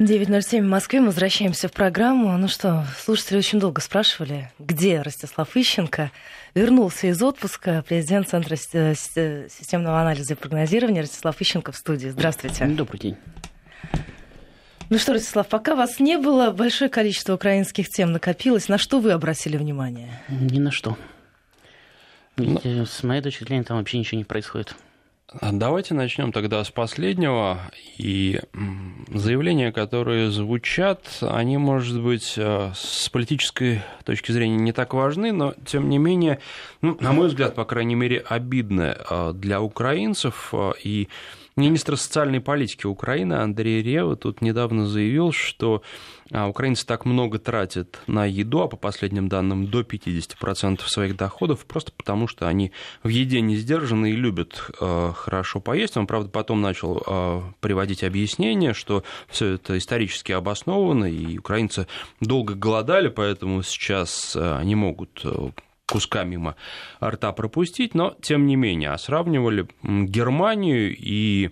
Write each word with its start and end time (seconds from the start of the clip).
9.07 0.00 0.62
в 0.62 0.68
Москве. 0.68 1.00
Мы 1.00 1.06
возвращаемся 1.06 1.68
в 1.68 1.72
программу. 1.72 2.34
Ну 2.38 2.48
что, 2.48 2.86
слушатели 2.98 3.36
очень 3.36 3.60
долго 3.60 3.82
спрашивали, 3.82 4.50
где 4.58 5.02
Ростислав 5.02 5.54
Ищенко. 5.54 6.10
Вернулся 6.54 7.08
из 7.08 7.22
отпуска 7.22 7.84
президент 7.86 8.26
Центра 8.26 8.56
системного 8.56 10.00
анализа 10.00 10.32
и 10.32 10.36
прогнозирования 10.36 11.02
Ростислав 11.02 11.38
Ищенко 11.38 11.72
в 11.72 11.76
студии. 11.76 12.08
Здравствуйте. 12.08 12.64
Добрый 12.68 13.00
день. 13.00 13.16
Ну 14.88 14.96
что, 14.96 15.12
Ростислав, 15.12 15.46
пока 15.48 15.76
вас 15.76 16.00
не 16.00 16.16
было, 16.16 16.52
большое 16.52 16.88
количество 16.88 17.34
украинских 17.34 17.90
тем 17.90 18.12
накопилось. 18.12 18.68
На 18.68 18.78
что 18.78 18.98
вы 18.98 19.12
обратили 19.12 19.58
внимание? 19.58 20.22
Ни 20.30 20.58
на 20.58 20.70
что. 20.70 20.96
Но... 22.38 22.62
Ну. 22.64 22.86
С 22.86 23.02
моей 23.02 23.20
точки 23.20 23.44
зрения 23.44 23.64
там 23.64 23.76
вообще 23.76 23.98
ничего 23.98 24.16
не 24.16 24.24
происходит. 24.24 24.74
Давайте 25.40 25.94
начнем 25.94 26.30
тогда 26.30 26.62
с 26.62 26.70
последнего. 26.70 27.60
И 27.96 28.40
заявления, 29.08 29.72
которые 29.72 30.30
звучат, 30.30 31.06
они, 31.22 31.56
может 31.56 32.02
быть, 32.02 32.34
э, 32.36 32.72
с 32.74 33.08
политической 33.08 33.82
точки 34.04 34.32
зрения 34.32 34.56
не 34.56 34.72
так 34.72 34.92
важны, 34.92 35.32
но, 35.32 35.54
тем 35.64 35.88
не 35.88 35.98
менее, 35.98 36.40
ну, 36.82 36.96
на 37.00 37.12
мой 37.12 37.28
взгляд, 37.28 37.54
по 37.54 37.64
крайней 37.64 37.94
мере, 37.94 38.18
обидны 38.18 38.94
э, 38.98 39.32
для 39.34 39.62
украинцев. 39.62 40.50
Э, 40.52 40.72
и 40.82 41.08
Министр 41.54 41.98
социальной 41.98 42.40
политики 42.40 42.86
Украины 42.86 43.34
Андрей 43.34 43.82
Рева 43.82 44.16
тут 44.16 44.40
недавно 44.40 44.86
заявил, 44.86 45.32
что 45.32 45.82
а, 46.30 46.48
украинцы 46.48 46.86
так 46.86 47.04
много 47.04 47.38
тратят 47.38 48.00
на 48.06 48.24
еду, 48.24 48.62
а 48.62 48.68
по 48.68 48.76
последним 48.76 49.28
данным 49.28 49.66
до 49.66 49.80
50% 49.80 50.80
своих 50.86 51.16
доходов, 51.16 51.66
просто 51.66 51.92
потому 51.92 52.26
что 52.26 52.48
они 52.48 52.72
в 53.02 53.08
еде 53.08 53.42
не 53.42 53.56
сдержаны 53.56 54.12
и 54.12 54.16
любят 54.16 54.70
э, 54.80 55.12
хорошо 55.14 55.60
поесть. 55.60 55.98
Он, 55.98 56.06
правда, 56.06 56.30
потом 56.30 56.62
начал 56.62 57.02
э, 57.06 57.42
приводить 57.60 58.02
объяснение, 58.02 58.72
что 58.72 59.04
все 59.28 59.54
это 59.54 59.76
исторически 59.76 60.32
обосновано, 60.32 61.04
и 61.04 61.36
украинцы 61.36 61.86
долго 62.20 62.54
голодали, 62.54 63.08
поэтому 63.08 63.62
сейчас 63.62 64.34
э, 64.34 64.56
они 64.56 64.74
могут 64.74 65.22
куска 65.92 66.24
мимо 66.24 66.56
рта 67.04 67.32
пропустить, 67.32 67.94
но 67.94 68.16
тем 68.22 68.46
не 68.46 68.56
менее, 68.56 68.92
а 68.92 68.98
сравнивали 68.98 69.66
Германию 69.82 70.96
и 70.98 71.50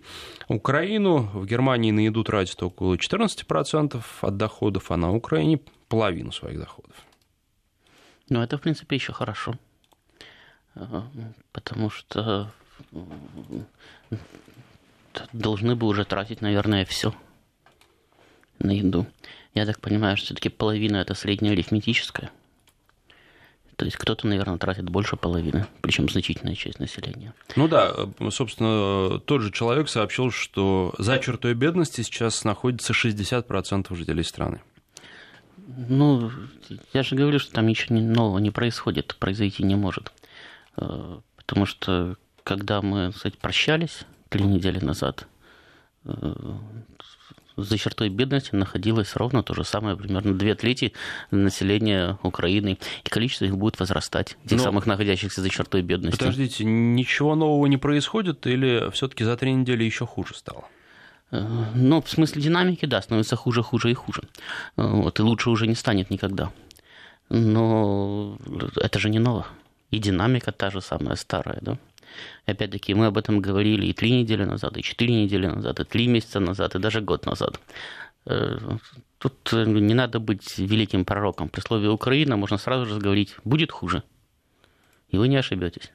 Украину. 0.49 1.31
В 1.35 1.45
Германии 1.45 1.91
на 1.91 2.01
еду 2.01 2.25
тратят 2.25 2.63
около 2.63 2.95
14% 2.95 4.03
от 4.23 4.37
доходов, 4.37 4.91
а 4.91 4.97
на 4.97 5.13
Украине 5.13 5.61
половину 5.89 6.33
своих 6.33 6.59
доходов. 6.59 6.97
Ну, 8.31 8.41
это, 8.41 8.57
в 8.57 8.63
принципе, 8.63 8.97
еще 8.97 9.13
хорошо. 9.13 9.59
Э, 10.75 11.03
потому 11.53 11.91
что 11.91 12.51
должны 15.35 15.77
бы 15.77 15.87
уже 15.87 16.05
тратить, 16.07 16.41
наверное, 16.41 16.87
все 16.87 17.13
на 18.59 18.71
еду. 18.71 19.07
Я 19.53 19.67
так 19.67 19.81
понимаю, 19.81 20.17
что 20.17 20.27
все-таки 20.27 20.49
половина 20.49 20.97
это 20.97 21.15
средняя 21.15 21.53
арифметическая. 21.53 22.31
То 23.81 23.87
есть 23.87 23.97
кто-то, 23.97 24.27
наверное, 24.27 24.59
тратит 24.59 24.91
больше 24.91 25.17
половины, 25.17 25.67
причем 25.81 26.07
значительная 26.07 26.55
часть 26.55 26.81
населения. 26.81 27.33
Ну 27.57 27.67
да, 27.67 27.95
собственно, 28.29 29.19
тот 29.21 29.41
же 29.41 29.51
человек 29.51 29.89
сообщил, 29.89 30.31
что 30.31 30.95
за 30.99 31.19
чертой 31.19 31.55
бедности 31.55 32.03
сейчас 32.03 32.45
находится 32.45 32.93
60% 32.93 33.97
жителей 33.97 34.23
страны. 34.23 34.61
Ну, 35.57 36.31
я 36.93 37.03
же 37.03 37.17
говорю, 37.17 37.39
что 37.39 37.53
там 37.53 37.69
ничего 37.69 37.99
нового 37.99 38.37
не 38.37 38.51
происходит, 38.51 39.17
произойти 39.19 39.63
не 39.63 39.77
может. 39.77 40.13
Э, 40.77 41.21
потому 41.37 41.65
что, 41.65 42.17
когда 42.45 42.83
мы, 42.83 43.13
кстати, 43.13 43.39
прощались 43.41 44.03
три 44.29 44.45
недели 44.45 44.79
назад, 44.85 45.27
э, 46.05 46.35
за 47.63 47.79
чертой 47.79 48.09
бедности 48.09 48.55
находилось 48.55 49.17
ровно 49.17 49.43
то 49.43 49.55
же 49.55 49.65
самое, 49.65 49.97
примерно 49.97 50.35
две 50.35 50.55
трети 50.55 50.93
населения 51.31 52.19
Украины. 52.23 52.79
И 53.05 53.09
количество 53.09 53.45
их 53.45 53.57
будет 53.57 53.79
возрастать, 53.81 54.37
тех 54.47 54.59
Но... 54.59 54.65
самых 54.65 54.87
находящихся 54.87 55.41
за 55.41 55.49
чертой 55.49 55.83
бедности. 55.83 56.19
Подождите, 56.19 56.65
ничего 56.65 57.35
нового 57.35 57.67
не 57.67 57.77
происходит 57.77 58.47
или 58.47 58.91
все-таки 58.93 59.25
за 59.25 59.37
три 59.37 59.53
недели 59.53 59.85
еще 59.85 60.07
хуже 60.07 60.35
стало? 60.35 60.65
Э, 61.31 61.65
ну, 61.75 62.01
в 62.03 62.09
смысле 62.09 62.43
динамики, 62.43 62.87
да, 62.87 63.01
становится 63.03 63.37
хуже, 63.37 63.63
хуже 63.63 63.91
и 63.91 63.95
хуже. 63.95 64.23
Э, 64.77 64.87
вот, 64.87 65.19
и 65.19 65.23
лучше 65.23 65.51
уже 65.51 65.67
не 65.67 65.75
станет 65.75 66.11
никогда. 66.11 66.51
Но 67.29 68.37
это 68.77 68.99
же 68.99 69.09
не 69.09 69.19
ново. 69.19 69.47
И 69.91 69.99
динамика 69.99 70.53
та 70.53 70.71
же 70.71 70.81
самая 70.81 71.17
старая, 71.17 71.59
да? 71.61 71.79
Опять-таки, 72.47 72.95
мы 72.95 73.07
об 73.07 73.19
этом 73.19 73.41
говорили 73.41 73.87
и 73.87 73.93
три 73.93 74.11
недели 74.11 74.45
назад, 74.45 74.77
и 74.77 74.83
четыре 74.83 75.23
недели 75.23 75.47
назад, 75.47 75.81
и 75.81 75.85
три 75.85 76.09
месяца 76.09 76.41
назад, 76.41 76.75
и 76.75 76.79
даже 76.79 77.01
год 77.01 77.27
назад. 77.27 77.61
Э, 78.27 78.59
тут 79.19 79.53
не 79.53 79.95
надо 79.95 80.21
быть 80.21 80.59
великим 80.59 81.05
пророком. 81.05 81.49
При 81.49 81.61
слове 81.61 81.89
Украина 81.89 82.37
можно 82.37 82.59
сразу 82.59 82.87
же 82.87 82.99
говорить, 82.99 83.37
будет 83.45 83.73
хуже. 83.73 84.03
И 85.09 85.19
вы 85.19 85.29
не 85.29 85.37
ошибетесь. 85.37 85.91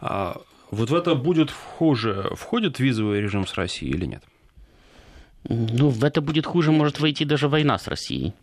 А 0.00 0.40
вот 0.70 0.90
в 0.90 0.94
это 0.94 1.14
будет 1.14 1.50
хуже 1.50 2.30
входит 2.36 2.78
визовый 2.78 3.20
режим 3.20 3.46
с 3.46 3.54
Россией 3.54 3.92
или 3.92 4.06
нет? 4.06 4.22
Ну, 5.48 5.88
в 5.88 6.04
это 6.04 6.20
будет 6.20 6.46
хуже 6.46 6.70
может 6.70 7.00
войти 7.00 7.24
даже 7.24 7.48
война 7.48 7.78
с 7.78 7.88
Россией. 7.88 8.34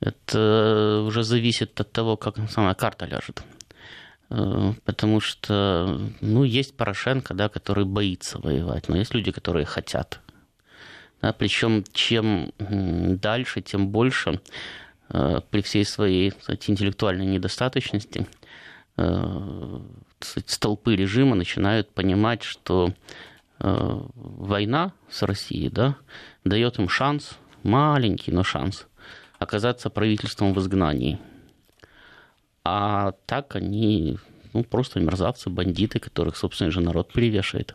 Это 0.00 1.04
уже 1.06 1.22
зависит 1.22 1.80
от 1.80 1.92
того, 1.92 2.16
как 2.16 2.36
сама 2.50 2.74
карта 2.74 3.06
ляжет. 3.06 3.42
Э, 4.34 4.72
потому 4.84 5.20
что, 5.20 6.00
ну, 6.20 6.44
есть 6.44 6.76
Порошенко, 6.76 7.34
да, 7.34 7.48
который 7.48 7.84
боится 7.84 8.38
воевать, 8.38 8.88
но 8.88 8.96
есть 8.96 9.14
люди, 9.14 9.30
которые 9.30 9.66
хотят. 9.66 10.20
Да, 11.20 11.32
причем 11.32 11.84
чем 11.92 12.52
дальше, 12.58 13.60
тем 13.60 13.88
больше 13.88 14.40
э, 15.10 15.40
при 15.50 15.60
всей 15.60 15.84
своей 15.84 16.30
кстати, 16.30 16.70
интеллектуальной 16.70 17.26
недостаточности 17.26 18.26
э, 18.96 19.80
столпы 20.20 20.96
режима 20.96 21.34
начинают 21.34 21.90
понимать, 21.90 22.42
что 22.42 22.92
война 23.58 24.92
с 25.08 25.22
Россией 25.22 25.68
да, 25.68 25.94
дает 26.44 26.80
им 26.80 26.88
шанс, 26.88 27.38
маленький, 27.62 28.32
но 28.32 28.42
шанс, 28.42 28.88
оказаться 29.38 29.88
правительством 29.88 30.52
в 30.52 30.58
изгнании– 30.58 31.20
а 32.64 33.12
так 33.26 33.56
они 33.56 34.18
ну, 34.52 34.64
просто 34.64 35.00
мерзавцы, 35.00 35.50
бандиты, 35.50 35.98
которых, 35.98 36.36
собственно, 36.36 36.70
же 36.70 36.80
народ 36.80 37.12
перевешивает. 37.12 37.74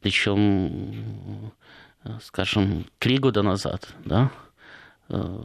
Причем, 0.00 1.52
скажем, 2.22 2.86
три 2.98 3.18
года 3.18 3.42
назад, 3.42 3.88
да, 4.04 4.30
э, 5.08 5.44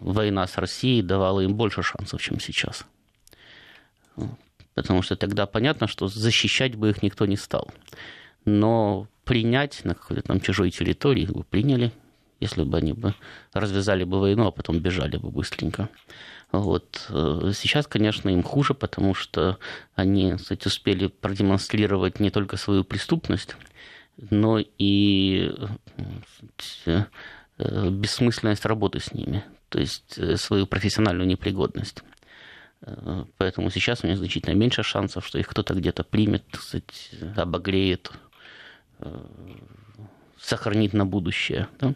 война 0.00 0.46
с 0.46 0.58
Россией 0.58 1.02
давала 1.02 1.40
им 1.40 1.54
больше 1.54 1.82
шансов, 1.82 2.20
чем 2.20 2.40
сейчас. 2.40 2.84
Потому 4.74 5.02
что 5.02 5.16
тогда 5.16 5.46
понятно, 5.46 5.86
что 5.86 6.08
защищать 6.08 6.74
бы 6.74 6.90
их 6.90 7.02
никто 7.02 7.26
не 7.26 7.36
стал. 7.36 7.70
Но 8.44 9.08
принять 9.24 9.84
на 9.84 9.94
какой-то 9.94 10.22
там 10.22 10.40
чужой 10.40 10.70
территории 10.70 11.26
бы 11.26 11.44
приняли, 11.44 11.92
если 12.40 12.64
бы 12.64 12.78
они 12.78 12.94
бы 12.94 13.14
развязали 13.52 14.04
бы 14.04 14.18
войну, 14.18 14.46
а 14.46 14.50
потом 14.50 14.80
бежали 14.80 15.18
бы 15.18 15.30
быстренько. 15.30 15.88
Вот. 16.52 17.06
Э, 17.10 17.52
сейчас, 17.54 17.86
конечно, 17.86 18.28
им 18.28 18.42
хуже, 18.42 18.74
потому 18.74 19.14
что 19.14 19.58
они, 19.94 20.34
кстати, 20.34 20.66
успели 20.66 21.06
продемонстрировать 21.06 22.18
не 22.20 22.30
только 22.30 22.56
свою 22.56 22.84
преступность, 22.84 23.56
но 24.16 24.58
и 24.58 25.52
э, 26.86 27.04
бессмысленность 27.58 28.66
работы 28.66 28.98
с 28.98 29.12
ними, 29.12 29.44
то 29.68 29.78
есть 29.78 30.18
э, 30.18 30.36
свою 30.36 30.66
профессиональную 30.66 31.26
непригодность. 31.26 32.02
Поэтому 33.36 33.68
сейчас 33.68 34.02
у 34.02 34.06
них 34.06 34.16
значительно 34.16 34.54
меньше 34.54 34.82
шансов, 34.82 35.26
что 35.26 35.38
их 35.38 35.46
кто-то 35.46 35.74
где-то 35.74 36.02
примет, 36.02 36.44
кстати, 36.50 37.14
обогреет, 37.36 38.10
сохранит 40.38 40.94
на 40.94 41.04
будущее. 41.04 41.68
Да? 41.78 41.94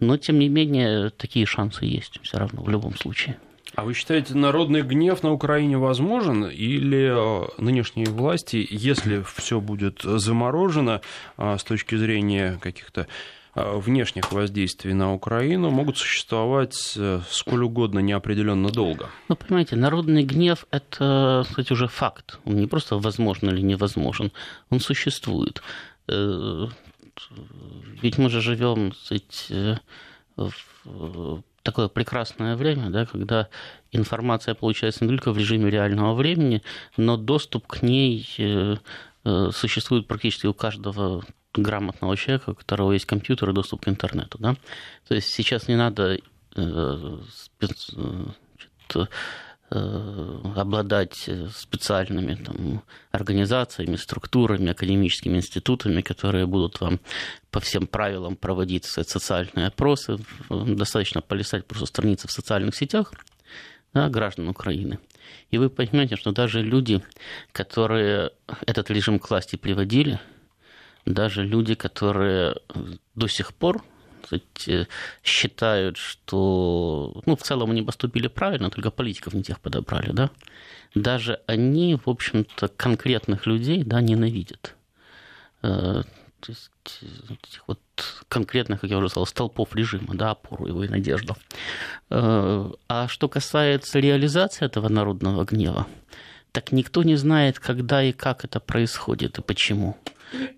Но, 0.00 0.16
тем 0.16 0.38
не 0.38 0.48
менее, 0.48 1.10
такие 1.10 1.44
шансы 1.44 1.84
есть 1.84 2.18
все 2.22 2.38
равно 2.38 2.62
в 2.62 2.70
любом 2.70 2.96
случае. 2.96 3.36
А 3.74 3.84
вы 3.84 3.94
считаете, 3.94 4.34
народный 4.34 4.82
гнев 4.82 5.22
на 5.22 5.32
Украине 5.32 5.78
возможен 5.78 6.44
или 6.44 7.08
э, 7.08 7.46
нынешние 7.58 8.08
власти, 8.08 8.66
если 8.68 9.22
все 9.22 9.60
будет 9.60 10.02
заморожено 10.02 11.00
э, 11.38 11.56
с 11.56 11.62
точки 11.62 11.94
зрения 11.94 12.58
каких-то 12.60 13.06
э, 13.54 13.78
внешних 13.78 14.32
воздействий 14.32 14.92
на 14.92 15.14
Украину, 15.14 15.70
могут 15.70 15.98
существовать 15.98 16.98
сколь 17.30 17.62
угодно 17.62 18.00
неопределенно 18.00 18.70
долго? 18.70 19.08
Ну, 19.28 19.36
понимаете, 19.36 19.76
народный 19.76 20.24
гнев– 20.24 20.66
это, 20.72 21.44
кстати, 21.48 21.72
уже 21.72 21.86
факт. 21.86 22.40
Он 22.44 22.56
не 22.56 22.66
просто 22.66 22.98
возможен 22.98 23.50
или 23.50 23.60
невозможен, 23.60 24.32
он 24.70 24.80
существует. 24.80 25.62
Ведь 26.08 28.18
мы 28.18 28.30
же 28.30 28.40
живем, 28.40 28.90
кстати, 28.90 29.78
в 30.36 31.42
такое 31.62 31.88
прекрасное 31.88 32.56
время, 32.56 32.90
да, 32.90 33.06
когда 33.06 33.48
информация 33.92 34.54
получается 34.54 35.04
не 35.04 35.10
только 35.10 35.32
в 35.32 35.38
режиме 35.38 35.70
реального 35.70 36.14
времени, 36.14 36.62
но 36.96 37.16
доступ 37.16 37.66
к 37.66 37.82
ней 37.82 38.26
э, 38.38 38.76
э, 39.24 39.50
существует 39.52 40.06
практически 40.06 40.46
у 40.46 40.54
каждого 40.54 41.24
грамотного 41.54 42.16
человека, 42.16 42.50
у 42.50 42.54
которого 42.54 42.92
есть 42.92 43.06
компьютер 43.06 43.50
и 43.50 43.52
доступ 43.52 43.84
к 43.84 43.88
интернету. 43.88 44.38
Да? 44.38 44.56
То 45.08 45.14
есть 45.14 45.28
сейчас 45.28 45.68
не 45.68 45.76
надо 45.76 46.18
э, 49.70 50.40
значит, 50.40 50.56
э, 50.56 50.60
обладать 50.60 51.30
специальными 51.54 52.34
там, 52.34 52.82
организациями, 53.10 53.96
структурами, 53.96 54.70
академическими 54.70 55.36
институтами, 55.38 56.00
которые 56.00 56.46
будут 56.46 56.80
вам 56.80 57.00
по 57.50 57.60
всем 57.60 57.86
правилам 57.86 58.36
проводить 58.36 58.84
социальные 58.84 59.68
опросы. 59.68 60.18
Достаточно 60.48 61.20
полистать 61.20 61.66
просто 61.66 61.86
страницы 61.86 62.28
в 62.28 62.32
социальных 62.32 62.74
сетях 62.74 63.12
да, 63.92 64.08
граждан 64.08 64.48
Украины. 64.48 64.98
И 65.50 65.58
вы 65.58 65.68
понимаете, 65.68 66.16
что 66.16 66.32
даже 66.32 66.62
люди, 66.62 67.02
которые 67.52 68.30
этот 68.66 68.90
режим 68.90 69.18
к 69.18 69.30
власти 69.30 69.56
приводили, 69.56 70.20
даже 71.06 71.44
люди, 71.44 71.74
которые 71.74 72.56
до 73.14 73.26
сих 73.26 73.54
пор 73.54 73.84
сказать, 74.26 74.88
считают, 75.22 75.96
что 75.96 77.22
ну, 77.26 77.36
в 77.36 77.42
целом 77.42 77.70
они 77.70 77.82
поступили 77.82 78.28
правильно, 78.28 78.70
только 78.70 78.90
политиков 78.90 79.34
не 79.34 79.42
тех 79.42 79.60
подобрали, 79.60 80.12
да, 80.12 80.30
даже 80.94 81.40
они, 81.46 81.96
в 81.96 82.08
общем-то, 82.08 82.68
конкретных 82.68 83.46
людей 83.46 83.84
да, 83.84 84.00
ненавидят. 84.00 84.74
Э, 85.62 86.02
то 86.40 86.52
есть 86.52 86.70
этих 87.28 87.68
вот 87.68 87.80
конкретных, 88.28 88.80
как 88.80 88.90
я 88.90 88.98
уже 88.98 89.08
сказал, 89.08 89.26
столпов 89.26 89.74
режима, 89.74 90.14
да, 90.14 90.30
опору 90.30 90.66
его 90.66 90.84
и 90.84 90.88
надежду. 90.88 91.36
Э, 92.08 92.70
а 92.88 93.08
что 93.08 93.28
касается 93.28 94.00
реализации 94.00 94.64
этого 94.64 94.88
народного 94.88 95.44
гнева, 95.44 95.86
так 96.52 96.72
никто 96.72 97.02
не 97.02 97.16
знает, 97.16 97.58
когда 97.58 98.02
и 98.02 98.12
как 98.12 98.44
это 98.44 98.58
происходит 98.58 99.38
и 99.38 99.42
почему. 99.42 99.96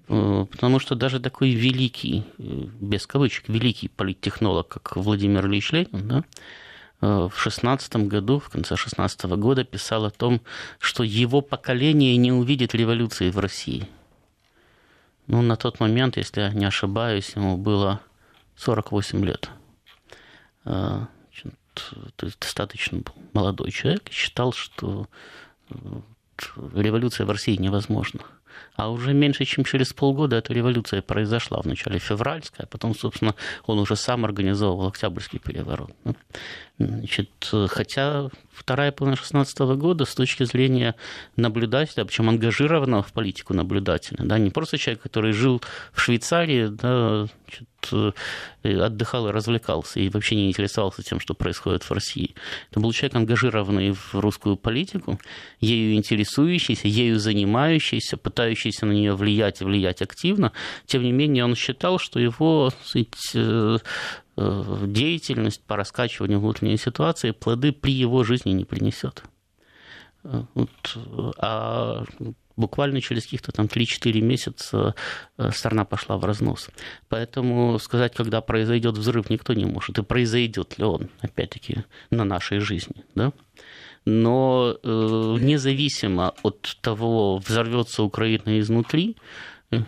Э, 0.09 0.47
потому 0.51 0.79
что 0.79 0.95
даже 0.95 1.21
такой 1.21 1.51
великий, 1.51 2.25
э, 2.39 2.43
без 2.81 3.07
кавычек, 3.07 3.49
великий 3.49 3.89
политтехнолог, 3.89 4.69
как 4.69 4.97
Владимир 4.97 5.47
Ильич 5.47 5.73
Ленин, 5.73 6.09
да, 6.09 6.25
в 7.01 7.33
шестнадцатом 7.35 8.07
году, 8.07 8.39
в 8.39 8.49
конце 8.49 8.77
шестнадцатого 8.77 9.35
года 9.35 9.65
писал 9.65 10.05
о 10.05 10.11
том, 10.11 10.41
что 10.79 11.03
его 11.03 11.41
поколение 11.41 12.17
не 12.17 12.31
увидит 12.31 12.77
революции 12.77 13.31
в 13.31 13.39
России– 13.39 13.89
ну, 15.27 15.41
на 15.41 15.57
тот 15.57 15.81
момент, 15.81 16.17
если 16.17 16.41
я 16.41 16.51
не 16.51 16.65
ошибаюсь, 16.65 17.33
ему 17.37 17.57
было 17.57 18.01
48 18.57 19.25
лет. 19.25 19.51
Достаточно 22.19 23.03
молодой 23.33 23.71
человек 23.71 24.11
считал, 24.11 24.53
что 24.53 25.09
э, 25.71 25.75
революция 26.75 27.25
в 27.25 27.31
России 27.31 27.57
невозможна. 27.57 28.21
А 28.75 28.91
уже 28.91 29.13
меньше, 29.13 29.45
чем 29.45 29.65
через 29.65 29.93
полгода 29.93 30.37
эта 30.37 30.53
революция 30.53 31.03
произошла. 31.03 31.61
Вначале 31.63 31.99
февральская, 31.99 32.67
а 32.67 32.69
потом, 32.69 32.95
собственно, 32.95 33.35
он 33.67 33.79
уже 33.79 33.97
сам 33.97 34.25
организовывал 34.25 34.89
Октябрьский 34.89 35.39
переворот. 35.39 35.93
Ну, 36.05 36.15
значит, 36.79 37.31
хотя 37.69 38.29
вторая 38.53 38.93
половина 38.93 39.17
16 39.17 39.59
года 39.77 40.05
с 40.05 40.15
точки 40.15 40.45
зрения 40.45 40.95
наблюдателя, 41.37 42.05
причем 42.05 42.29
ангажированного 42.29 43.03
в 43.03 43.13
политику 43.13 43.55
наблюдателя, 43.55 44.25
да, 44.25 44.39
не 44.39 44.51
просто 44.51 44.79
человек, 44.79 45.03
который 45.03 45.33
жил 45.33 45.63
в 45.93 46.01
Швейцарии, 46.01 46.69
да, 46.69 47.27
значит, 47.45 47.69
отдыхал 48.63 49.29
и 49.29 49.33
развлекался, 49.33 50.01
и 50.01 50.09
вообще 50.09 50.37
не 50.37 50.49
интересовался 50.49 51.03
тем, 51.03 51.21
что 51.21 51.35
происходит 51.35 51.83
в 51.83 51.91
России. 51.93 52.35
Это 52.71 52.81
был 52.81 52.93
человек, 52.93 53.17
ангажированный 53.17 53.93
в 53.93 54.15
русскую 54.15 54.57
политику, 54.57 55.19
ею 55.61 55.95
интересующийся, 55.95 56.89
ею 56.89 57.19
занимающийся, 57.19 58.17
пытающийся 58.17 58.87
на 58.87 58.93
нее 58.93 59.15
влиять 59.15 59.61
и 59.61 59.65
влиять 59.65 60.03
активно. 60.03 60.53
Тем 60.87 61.03
не 61.03 61.13
менее, 61.13 61.45
он 61.45 61.55
считал, 61.57 61.99
что 61.99 62.21
его 62.21 62.71
э, 62.95 63.79
э, 64.37 64.79
деятельность 64.87 65.63
по 65.65 65.77
раскачиванию 65.77 66.41
внутренней 66.41 66.79
ситуации 66.79 67.33
плоды 67.33 67.73
при 67.73 67.93
его 67.93 68.25
жизни 68.25 68.51
не 68.51 68.65
принесет. 68.65 69.23
Вот. 70.23 70.99
А 71.39 72.05
буквально 72.57 73.01
через 73.01 73.25
каких-то 73.25 73.53
там 73.53 73.67
3-4 73.67 74.21
месяца 74.21 74.95
э, 75.39 75.51
страна 75.51 75.85
пошла 75.85 76.17
в 76.17 76.25
разнос. 76.25 76.71
Поэтому 77.09 77.79
сказать, 77.79 78.15
когда 78.15 78.41
произойдет 78.41 78.97
взрыв, 78.99 79.31
никто 79.31 79.55
не 79.55 79.65
может. 79.65 79.99
И 79.99 80.03
произойдет 80.03 80.79
ли 80.79 80.85
он, 80.85 81.09
опять-таки, 81.21 81.85
на 82.11 82.25
нашей 82.25 82.61
жизни. 82.61 83.05
Да? 83.15 83.33
Но 84.05 84.77
э, 84.83 84.89
независимо 85.41 86.35
от 86.43 86.77
того, 86.81 87.39
взорвется 87.39 88.03
Украина 88.03 88.59
изнутри, 88.59 89.17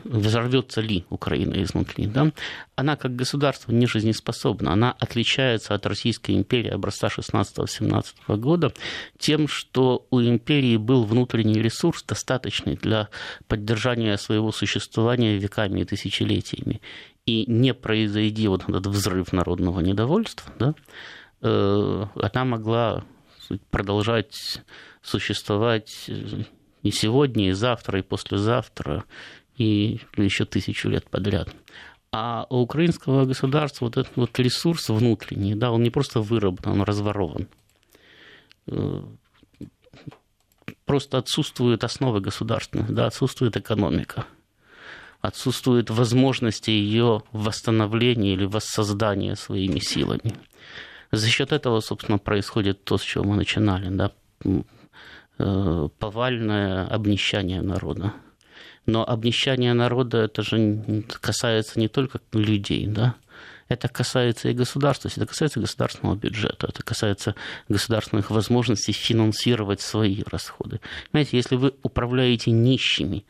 взорвется 0.04 0.80
ли 0.80 1.04
Украина 1.10 1.62
изнутри, 1.62 2.06
да, 2.06 2.32
она 2.76 2.96
как 2.96 3.14
государство 3.16 3.72
не 3.72 3.86
жизнеспособна. 3.86 4.72
Она 4.72 4.92
отличается 4.92 5.74
от 5.74 5.86
Российской 5.86 6.32
империи 6.32 6.70
образца 6.70 7.08
16-17 7.08 8.36
года 8.36 8.72
тем, 9.18 9.48
что 9.48 10.06
у 10.10 10.20
империи 10.20 10.76
был 10.76 11.04
внутренний 11.04 11.60
ресурс, 11.60 12.02
достаточный 12.02 12.76
для 12.76 13.08
поддержания 13.46 14.16
своего 14.16 14.52
существования 14.52 15.36
веками 15.36 15.80
и 15.80 15.84
тысячелетиями. 15.84 16.80
И 17.26 17.50
не 17.50 17.72
произойди 17.74 18.48
вот 18.48 18.68
этот 18.68 18.86
взрыв 18.86 19.32
народного 19.32 19.80
недовольства, 19.80 20.52
да, 20.58 20.74
э, 21.40 22.06
она 22.14 22.44
могла 22.44 23.04
продолжать 23.70 24.62
существовать 25.02 26.10
и 26.82 26.90
сегодня, 26.90 27.48
и 27.48 27.52
завтра, 27.52 27.98
и 27.98 28.02
послезавтра, 28.02 29.04
и 29.56 30.00
еще 30.16 30.44
тысячу 30.44 30.88
лет 30.88 31.08
подряд. 31.08 31.54
А 32.12 32.46
у 32.48 32.60
украинского 32.60 33.24
государства 33.24 33.86
вот 33.86 33.96
этот 33.96 34.16
вот 34.16 34.38
ресурс 34.38 34.88
внутренний, 34.88 35.54
да, 35.54 35.72
он 35.72 35.82
не 35.82 35.90
просто 35.90 36.20
выработан, 36.20 36.74
он 36.74 36.82
разворован. 36.82 37.48
Э, 38.66 39.02
просто 40.84 41.18
отсутствует 41.18 41.82
основы 41.84 42.20
государственных, 42.20 42.92
да, 42.92 43.06
отсутствует 43.06 43.56
экономика, 43.56 44.26
отсутствует 45.20 45.90
возможности 45.90 46.70
ее 46.70 47.22
восстановления 47.32 48.34
или 48.34 48.44
воссоздания 48.44 49.34
своими 49.34 49.80
силами. 49.80 50.34
За 51.10 51.28
счет 51.28 51.52
этого, 51.52 51.80
собственно, 51.80 52.18
происходит 52.18 52.84
то, 52.84 52.98
с 52.98 53.02
чего 53.02 53.24
мы 53.24 53.36
начинали, 53.36 53.88
да, 53.88 54.12
э, 55.38 55.88
повальное 55.98 56.86
обнищание 56.86 57.62
народа. 57.62 58.12
Но 58.86 59.08
обнищание 59.08 59.72
народа, 59.72 60.18
это 60.24 60.42
же 60.42 61.04
касается 61.20 61.80
не 61.80 61.88
только 61.88 62.20
людей, 62.32 62.86
да, 62.86 63.14
это 63.68 63.88
касается 63.88 64.50
и 64.50 64.54
государства, 64.54 65.08
это 65.08 65.26
касается 65.26 65.60
государственного 65.60 66.16
бюджета, 66.16 66.66
это 66.68 66.82
касается 66.82 67.34
государственных 67.68 68.30
возможностей 68.30 68.92
финансировать 68.92 69.80
свои 69.80 70.22
расходы. 70.30 70.80
Понимаете, 71.10 71.36
если 71.36 71.56
вы 71.56 71.74
управляете 71.82 72.50
нищими, 72.50 73.24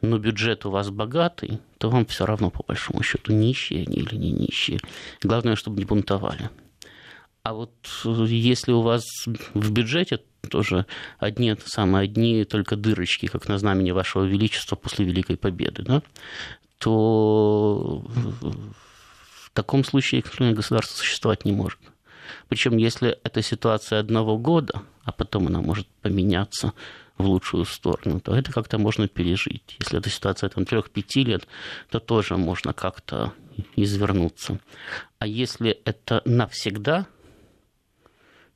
но 0.00 0.18
бюджет 0.18 0.66
у 0.66 0.70
вас 0.70 0.90
богатый, 0.90 1.60
то 1.78 1.90
вам 1.90 2.06
все 2.06 2.26
равно, 2.26 2.50
по 2.50 2.62
большому 2.66 3.02
счету, 3.02 3.32
нищие 3.32 3.84
они 3.86 3.98
или 3.98 4.16
не 4.16 4.30
нищие. 4.30 4.80
Главное, 5.22 5.56
чтобы 5.56 5.78
не 5.78 5.84
бунтовали. 5.84 6.50
А 7.42 7.54
вот 7.54 7.72
если 8.04 8.72
у 8.72 8.82
вас 8.82 9.04
в 9.54 9.72
бюджете 9.72 10.20
тоже 10.48 10.86
одни, 11.18 11.54
самые 11.64 12.04
одни 12.04 12.44
только 12.44 12.76
дырочки, 12.76 13.26
как 13.26 13.48
на 13.48 13.58
знамени 13.58 13.92
вашего 13.92 14.24
величества 14.24 14.76
после 14.76 15.04
Великой 15.04 15.36
Победы, 15.36 15.82
да, 15.82 16.02
то 16.78 18.04
в 18.08 19.50
таком 19.52 19.84
случае 19.84 20.22
государство 20.52 20.96
существовать 20.96 21.44
не 21.44 21.52
может. 21.52 21.78
Причем, 22.48 22.76
если 22.76 23.18
это 23.24 23.42
ситуация 23.42 24.00
одного 24.00 24.38
года, 24.38 24.82
а 25.04 25.12
потом 25.12 25.46
она 25.46 25.60
может 25.60 25.86
поменяться 26.02 26.72
в 27.16 27.26
лучшую 27.26 27.64
сторону, 27.64 28.20
то 28.20 28.34
это 28.34 28.52
как-то 28.52 28.78
можно 28.78 29.08
пережить. 29.08 29.76
Если 29.80 29.98
это 29.98 30.08
ситуация 30.08 30.48
там, 30.50 30.64
3-5 30.64 31.24
лет, 31.24 31.48
то 31.90 31.98
тоже 31.98 32.36
можно 32.36 32.72
как-то 32.72 33.32
извернуться. 33.74 34.60
А 35.18 35.26
если 35.26 35.70
это 35.84 36.22
навсегда, 36.24 37.06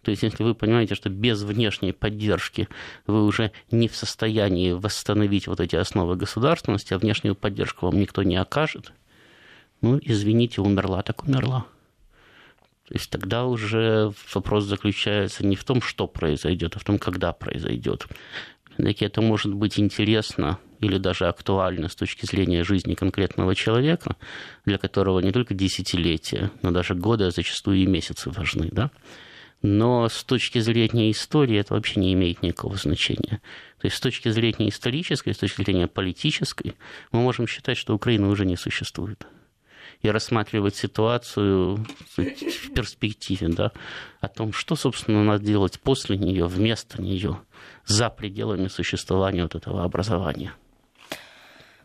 то 0.02 0.10
есть, 0.10 0.22
если 0.22 0.42
вы 0.42 0.54
понимаете, 0.54 0.94
что 0.94 1.08
без 1.10 1.42
внешней 1.42 1.92
поддержки 1.92 2.68
вы 3.06 3.24
уже 3.24 3.52
не 3.70 3.88
в 3.88 3.96
состоянии 3.96 4.72
восстановить 4.72 5.46
вот 5.46 5.60
эти 5.60 5.76
основы 5.76 6.16
государственности, 6.16 6.92
а 6.92 6.98
внешнюю 6.98 7.36
поддержку 7.36 7.86
вам 7.86 8.00
никто 8.00 8.22
не 8.22 8.36
окажет, 8.36 8.92
ну, 9.80 9.98
извините, 10.02 10.60
умерла, 10.60 11.02
так 11.02 11.24
умерла. 11.24 11.66
То 12.88 12.94
есть 12.94 13.10
тогда 13.10 13.46
уже 13.46 14.12
вопрос 14.34 14.64
заключается 14.64 15.46
не 15.46 15.54
в 15.54 15.64
том, 15.64 15.80
что 15.80 16.08
произойдет, 16.08 16.76
а 16.76 16.78
в 16.80 16.84
том, 16.84 16.98
когда 16.98 17.32
произойдет. 17.32 18.06
Таки 18.76 19.04
это 19.04 19.20
может 19.20 19.54
быть 19.54 19.78
интересно 19.78 20.58
или 20.80 20.98
даже 20.98 21.28
актуально 21.28 21.88
с 21.88 21.94
точки 21.94 22.26
зрения 22.26 22.64
жизни 22.64 22.94
конкретного 22.94 23.54
человека, 23.54 24.16
для 24.64 24.78
которого 24.78 25.20
не 25.20 25.30
только 25.30 25.54
десятилетия, 25.54 26.50
но 26.62 26.72
даже 26.72 26.94
годы, 26.94 27.24
а 27.24 27.30
зачастую 27.30 27.78
и 27.78 27.86
месяцы 27.86 28.30
важны. 28.30 28.68
Да? 28.72 28.90
Но 29.62 30.08
с 30.08 30.24
точки 30.24 30.58
зрения 30.58 31.10
истории 31.12 31.56
это 31.56 31.74
вообще 31.74 32.00
не 32.00 32.12
имеет 32.12 32.42
никакого 32.42 32.76
значения. 32.76 33.40
То 33.78 33.86
есть 33.86 33.96
с 33.96 34.00
точки 34.00 34.28
зрения 34.28 34.68
исторической, 34.68 35.32
с 35.32 35.38
точки 35.38 35.62
зрения 35.62 35.86
политической, 35.86 36.74
мы 37.12 37.20
можем 37.20 37.46
считать, 37.46 37.78
что 37.78 37.94
Украина 37.94 38.28
уже 38.28 38.44
не 38.44 38.56
существует. 38.56 39.24
И 40.02 40.10
рассматривать 40.10 40.74
ситуацию 40.74 41.86
в 42.16 42.74
перспективе, 42.74 43.48
да, 43.48 43.70
о 44.20 44.26
том, 44.26 44.52
что, 44.52 44.74
собственно, 44.74 45.22
надо 45.22 45.44
делать 45.44 45.78
после 45.78 46.16
нее, 46.16 46.46
вместо 46.46 47.00
нее, 47.00 47.38
за 47.86 48.10
пределами 48.10 48.66
существования 48.66 49.44
вот 49.44 49.54
этого 49.54 49.84
образования. 49.84 50.54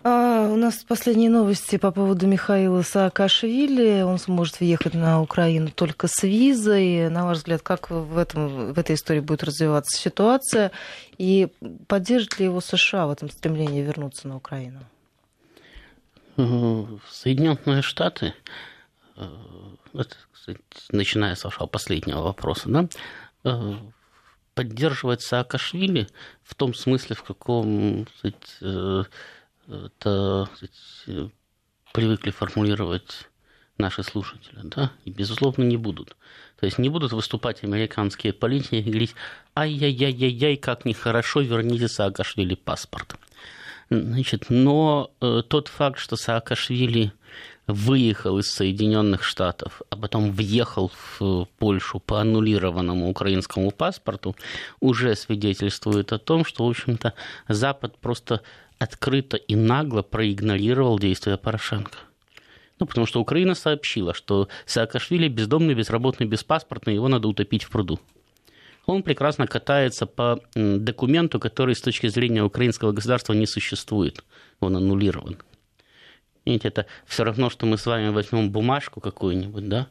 А, 0.09 0.47
у 0.47 0.55
нас 0.55 0.85
последние 0.85 1.29
новости 1.29 1.75
по 1.75 1.91
поводу 1.91 2.27
Михаила 2.27 2.81
Саакашвили. 2.81 4.03
Он 4.03 4.17
сможет 4.17 4.61
въехать 4.61 4.93
на 4.93 5.21
Украину 5.21 5.69
только 5.69 6.07
с 6.07 6.23
визой. 6.23 7.09
На 7.09 7.25
ваш 7.25 7.39
взгляд, 7.39 7.61
как 7.61 7.89
в, 7.89 8.17
этом, 8.17 8.71
в 8.71 8.79
этой 8.79 8.95
истории 8.95 9.19
будет 9.19 9.43
развиваться 9.43 10.01
ситуация? 10.01 10.71
И 11.17 11.49
поддержит 11.89 12.39
ли 12.39 12.45
его 12.45 12.61
США 12.61 13.07
в 13.07 13.11
этом 13.11 13.29
стремлении 13.29 13.81
вернуться 13.81 14.29
на 14.29 14.37
Украину? 14.37 14.79
Соединенные 16.37 17.81
Штаты, 17.81 18.33
э, 19.17 19.25
это, 19.93 20.15
кстати, 20.31 20.61
начиная 20.89 21.35
с 21.35 21.43
вашего 21.43 21.67
последнего 21.67 22.21
вопроса, 22.21 22.69
да, 22.69 22.87
э, 23.43 23.73
поддерживает 24.53 25.21
Саакашвили 25.21 26.07
в 26.43 26.55
том 26.55 26.73
смысле, 26.73 27.17
в 27.17 27.23
каком 27.23 28.05
кстати, 28.05 28.37
э, 28.61 29.03
это 29.67 30.49
сказать, 30.55 31.31
привыкли 31.93 32.31
формулировать 32.31 33.27
наши 33.77 34.03
слушатели, 34.03 34.59
да, 34.63 34.91
и, 35.05 35.11
безусловно, 35.11 35.63
не 35.63 35.77
будут. 35.77 36.15
То 36.59 36.65
есть 36.65 36.79
не 36.79 36.89
будут 36.89 37.11
выступать 37.11 37.63
американские 37.63 38.33
политики 38.33 38.75
и 38.75 38.81
говорить, 38.81 39.15
ай-яй-яй-яй-яй, 39.55 40.57
как 40.57 40.85
нехорошо, 40.85 41.41
верните 41.41 41.87
Саакашвили 41.87 42.55
паспорт. 42.55 43.15
Значит, 43.89 44.45
но 44.49 45.11
э, 45.21 45.43
тот 45.47 45.67
факт, 45.69 45.99
что 45.99 46.15
Саакашвили 46.15 47.13
выехал 47.67 48.39
из 48.39 48.49
Соединенных 48.49 49.23
Штатов, 49.23 49.81
а 49.89 49.97
потом 49.97 50.31
въехал 50.31 50.91
в 51.19 51.47
Польшу 51.57 51.99
по 51.99 52.21
аннулированному 52.21 53.09
украинскому 53.09 53.71
паспорту, 53.71 54.35
уже 54.79 55.15
свидетельствует 55.15 56.13
о 56.13 56.17
том, 56.17 56.45
что, 56.45 56.65
в 56.65 56.69
общем-то, 56.69 57.13
Запад 57.47 57.97
просто 57.97 58.41
открыто 58.79 59.37
и 59.37 59.55
нагло 59.55 60.01
проигнорировал 60.01 60.99
действия 60.99 61.37
Порошенко. 61.37 61.97
Ну, 62.79 62.85
потому 62.85 63.07
что 63.07 63.19
Украина 63.19 63.55
сообщила, 63.55 64.13
что 64.13 64.49
Саакашвили 64.65 65.27
бездомный, 65.27 65.73
безработный, 65.73 66.27
беспаспортный, 66.27 66.93
его 66.93 67.07
надо 67.07 67.27
утопить 67.27 67.63
в 67.63 67.69
пруду. 67.69 67.99
Он 68.85 69.03
прекрасно 69.03 69.47
катается 69.47 70.05
по 70.05 70.39
документу, 70.55 71.39
который 71.39 71.75
с 71.75 71.81
точки 71.81 72.07
зрения 72.07 72.43
украинского 72.43 72.93
государства 72.93 73.33
не 73.33 73.45
существует. 73.45 74.23
Он 74.59 74.77
аннулирован. 74.77 75.37
Видите, 76.45 76.69
это 76.69 76.85
все 77.05 77.25
равно, 77.25 77.49
что 77.49 77.65
мы 77.65 77.77
с 77.77 77.85
вами 77.85 78.09
возьмем 78.09 78.49
бумажку 78.51 79.01
какую-нибудь, 79.01 79.67
да, 79.67 79.89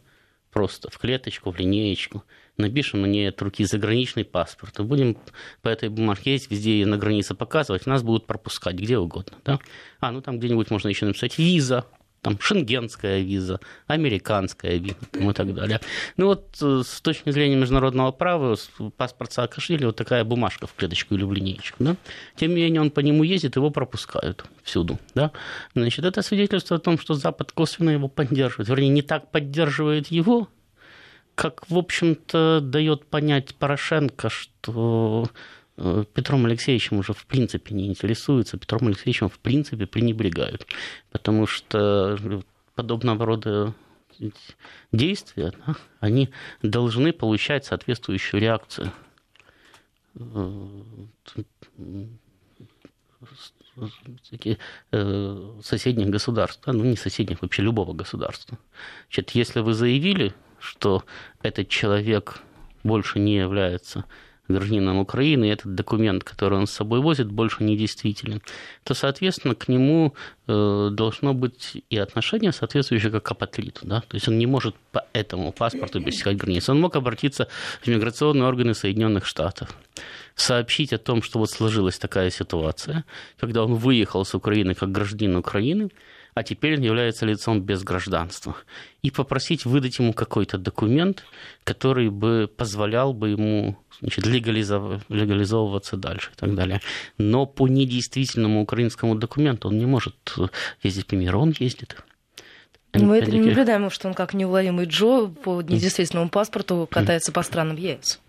просто 0.50 0.90
в 0.90 0.96
клеточку, 0.96 1.50
в 1.50 1.58
линеечку, 1.58 2.24
напишем 2.56 3.02
на 3.02 3.06
ней 3.06 3.28
от 3.28 3.40
руки 3.42 3.64
заграничный 3.64 4.24
паспорт, 4.24 4.78
и 4.78 4.82
будем 4.82 5.16
по 5.62 5.68
этой 5.68 5.88
бумажке 5.88 6.32
ездить 6.32 6.50
везде 6.50 6.86
на 6.86 6.96
границе 6.96 7.34
показывать, 7.34 7.86
нас 7.86 8.02
будут 8.02 8.26
пропускать 8.26 8.76
где 8.76 8.98
угодно. 8.98 9.36
Да? 9.44 9.58
А, 10.00 10.12
ну 10.12 10.20
там 10.20 10.38
где-нибудь 10.38 10.70
можно 10.70 10.88
еще 10.88 11.06
написать 11.06 11.38
виза, 11.38 11.84
там 12.26 12.40
шенгенская 12.40 13.20
виза, 13.20 13.60
американская 13.86 14.78
виза 14.78 14.96
там, 15.12 15.30
и 15.30 15.32
так 15.32 15.54
далее. 15.54 15.80
Ну 16.16 16.26
вот 16.26 16.56
э, 16.60 16.82
с 16.84 17.00
точки 17.00 17.30
зрения 17.30 17.54
международного 17.54 18.10
права 18.10 18.56
паспорт 18.96 19.32
Саакашвили 19.32 19.84
вот 19.84 19.94
такая 19.94 20.24
бумажка 20.24 20.66
в 20.66 20.74
клеточку 20.74 21.14
или 21.14 21.22
в 21.22 21.32
линеечку. 21.32 21.84
Да? 21.84 21.96
Тем 22.34 22.50
не 22.56 22.62
менее 22.62 22.80
он 22.80 22.90
по 22.90 22.98
нему 22.98 23.22
ездит, 23.22 23.54
его 23.54 23.70
пропускают 23.70 24.44
всюду. 24.64 24.98
Да? 25.14 25.30
Значит, 25.76 26.04
это 26.04 26.20
свидетельство 26.22 26.78
о 26.78 26.80
том, 26.80 26.98
что 26.98 27.14
Запад 27.14 27.52
косвенно 27.52 27.90
его 27.90 28.08
поддерживает. 28.08 28.68
Вернее, 28.68 28.88
не 28.88 29.02
так 29.02 29.30
поддерживает 29.30 30.08
его, 30.08 30.48
как, 31.36 31.70
в 31.70 31.76
общем-то, 31.76 32.60
дает 32.62 33.06
понять 33.06 33.54
Порошенко, 33.54 34.30
что 34.30 35.28
э, 35.76 36.04
Петром 36.14 36.46
Алексеевичем 36.46 36.98
уже 36.98 37.12
в 37.12 37.26
принципе 37.26 37.74
не 37.74 37.86
интересуются, 37.86 38.58
Петром 38.58 38.88
Алексеевичем 38.88 39.28
в 39.28 39.38
принципе 39.38 39.86
пренебрегают, 39.86 40.66
потому 41.12 41.46
что 41.46 42.18
подобного 42.74 43.26
рода 43.26 43.74
действия, 44.92 45.52
да, 45.66 45.76
они 46.00 46.30
должны 46.62 47.12
получать 47.12 47.66
соответствующую 47.66 48.40
реакцию 48.40 48.90
э, 54.90 55.50
соседних 55.62 56.08
государств, 56.08 56.66
ну 56.66 56.82
не 56.82 56.96
соседних, 56.96 57.42
вообще 57.42 57.60
любого 57.60 57.92
государства. 57.92 58.58
Значит, 59.08 59.32
если 59.32 59.60
вы 59.60 59.74
заявили, 59.74 60.34
что 60.58 61.04
этот 61.42 61.68
человек 61.68 62.40
больше 62.82 63.18
не 63.18 63.36
является 63.36 64.04
гражданином 64.48 64.98
Украины, 64.98 65.46
и 65.46 65.48
этот 65.48 65.74
документ, 65.74 66.24
который 66.24 66.58
он 66.58 66.66
с 66.66 66.72
собой 66.72 67.00
возит, 67.00 67.30
больше 67.30 67.64
не 67.64 67.76
действителен, 67.76 68.42
то, 68.84 68.94
соответственно, 68.94 69.54
к 69.54 69.68
нему 69.68 70.14
э, 70.46 70.88
должно 70.92 71.34
быть 71.34 71.82
и 71.90 71.96
отношение 71.96 72.52
соответствующее 72.52 73.10
как 73.10 73.30
апатриту. 73.30 73.86
Да? 73.86 74.00
То 74.02 74.14
есть 74.14 74.28
он 74.28 74.38
не 74.38 74.46
может 74.46 74.76
по 74.92 75.04
этому 75.12 75.52
паспорту 75.52 76.00
пересекать 76.00 76.36
границу. 76.36 76.72
Он 76.72 76.80
мог 76.80 76.96
обратиться 76.96 77.48
в 77.82 77.88
миграционные 77.88 78.46
органы 78.46 78.74
Соединенных 78.74 79.26
Штатов, 79.26 79.76
сообщить 80.34 80.92
о 80.92 80.98
том, 80.98 81.22
что 81.22 81.38
вот 81.38 81.50
сложилась 81.50 81.98
такая 81.98 82.30
ситуация, 82.30 83.04
когда 83.38 83.64
он 83.64 83.74
выехал 83.74 84.24
с 84.24 84.34
Украины 84.34 84.74
как 84.74 84.92
гражданин 84.92 85.36
Украины, 85.36 85.90
а 86.36 86.42
теперь 86.42 86.76
он 86.76 86.82
является 86.82 87.24
лицом 87.24 87.62
без 87.62 87.82
гражданства. 87.82 88.54
И 89.00 89.10
попросить 89.10 89.64
выдать 89.64 89.98
ему 89.98 90.12
какой-то 90.12 90.58
документ, 90.58 91.24
который 91.64 92.10
бы 92.10 92.46
позволял 92.46 93.14
бы 93.14 93.30
ему 93.30 93.78
значит, 94.00 94.26
легализов... 94.26 95.00
легализовываться 95.08 95.96
дальше 95.96 96.32
и 96.34 96.38
так 96.38 96.54
далее. 96.54 96.82
Но 97.16 97.46
по 97.46 97.66
недействительному 97.66 98.60
украинскому 98.60 99.14
документу 99.14 99.68
он 99.68 99.78
не 99.78 99.86
может 99.86 100.36
ездить 100.82 101.06
по 101.06 101.14
миру, 101.14 101.40
он 101.40 101.54
ездит. 101.58 101.96
Мы 102.92 103.16
это 103.16 103.30
не 103.30 103.40
наблюдаем, 103.40 103.88
что 103.88 104.08
он 104.08 104.12
как 104.12 104.34
неуловимый 104.34 104.84
Джо 104.84 105.28
по 105.28 105.62
недействительному 105.62 106.28
паспорту 106.28 106.86
катается 106.90 107.32
по 107.32 107.42
странам 107.42 107.76
ЕС. 107.76 108.20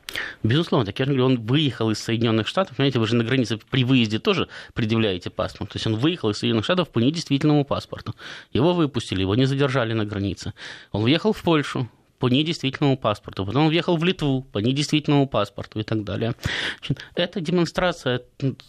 Безусловно, 0.44 0.86
так 0.86 1.00
я 1.00 1.06
говорю, 1.06 1.26
он 1.26 1.40
выехал 1.42 1.92
из 1.92 2.00
Соединенных 2.00 2.48
Штатов, 2.48 2.78
понимаете, 2.78 3.00
вы 3.00 3.08
же 3.08 3.16
на 3.16 3.24
границе 3.24 3.60
при 3.70 3.84
выезде 3.84 4.20
тоже 4.20 4.48
предъявляете 4.74 5.30
паспорт. 5.30 5.72
То 5.72 5.78
есть 5.78 5.88
он 5.88 5.96
выехал 5.96 6.30
из 6.30 6.38
Соединенных 6.38 6.66
Штатов 6.66 6.90
по 6.90 7.00
недействительному 7.00 7.66
паспорту. 7.66 8.16
Его 8.54 8.74
выпустили, 8.74 9.22
его 9.22 9.36
не 9.36 9.46
задержали 9.46 9.94
на 9.94 10.06
границе. 10.06 10.54
Он 10.92 11.04
въехал 11.04 11.34
в 11.34 11.42
Польшу, 11.42 11.90
по 12.20 12.30
недействительному 12.30 12.98
паспорту, 12.98 13.46
потом 13.46 13.64
он 13.64 13.70
въехал 13.70 13.98
в 13.98 14.04
Литву 14.04 14.42
по 14.42 14.58
недействительному 14.58 15.28
паспорту 15.28 15.80
и 15.80 15.84
так 15.84 16.04
далее. 16.04 16.34
Это 17.16 17.40
демонстрация 17.40 18.22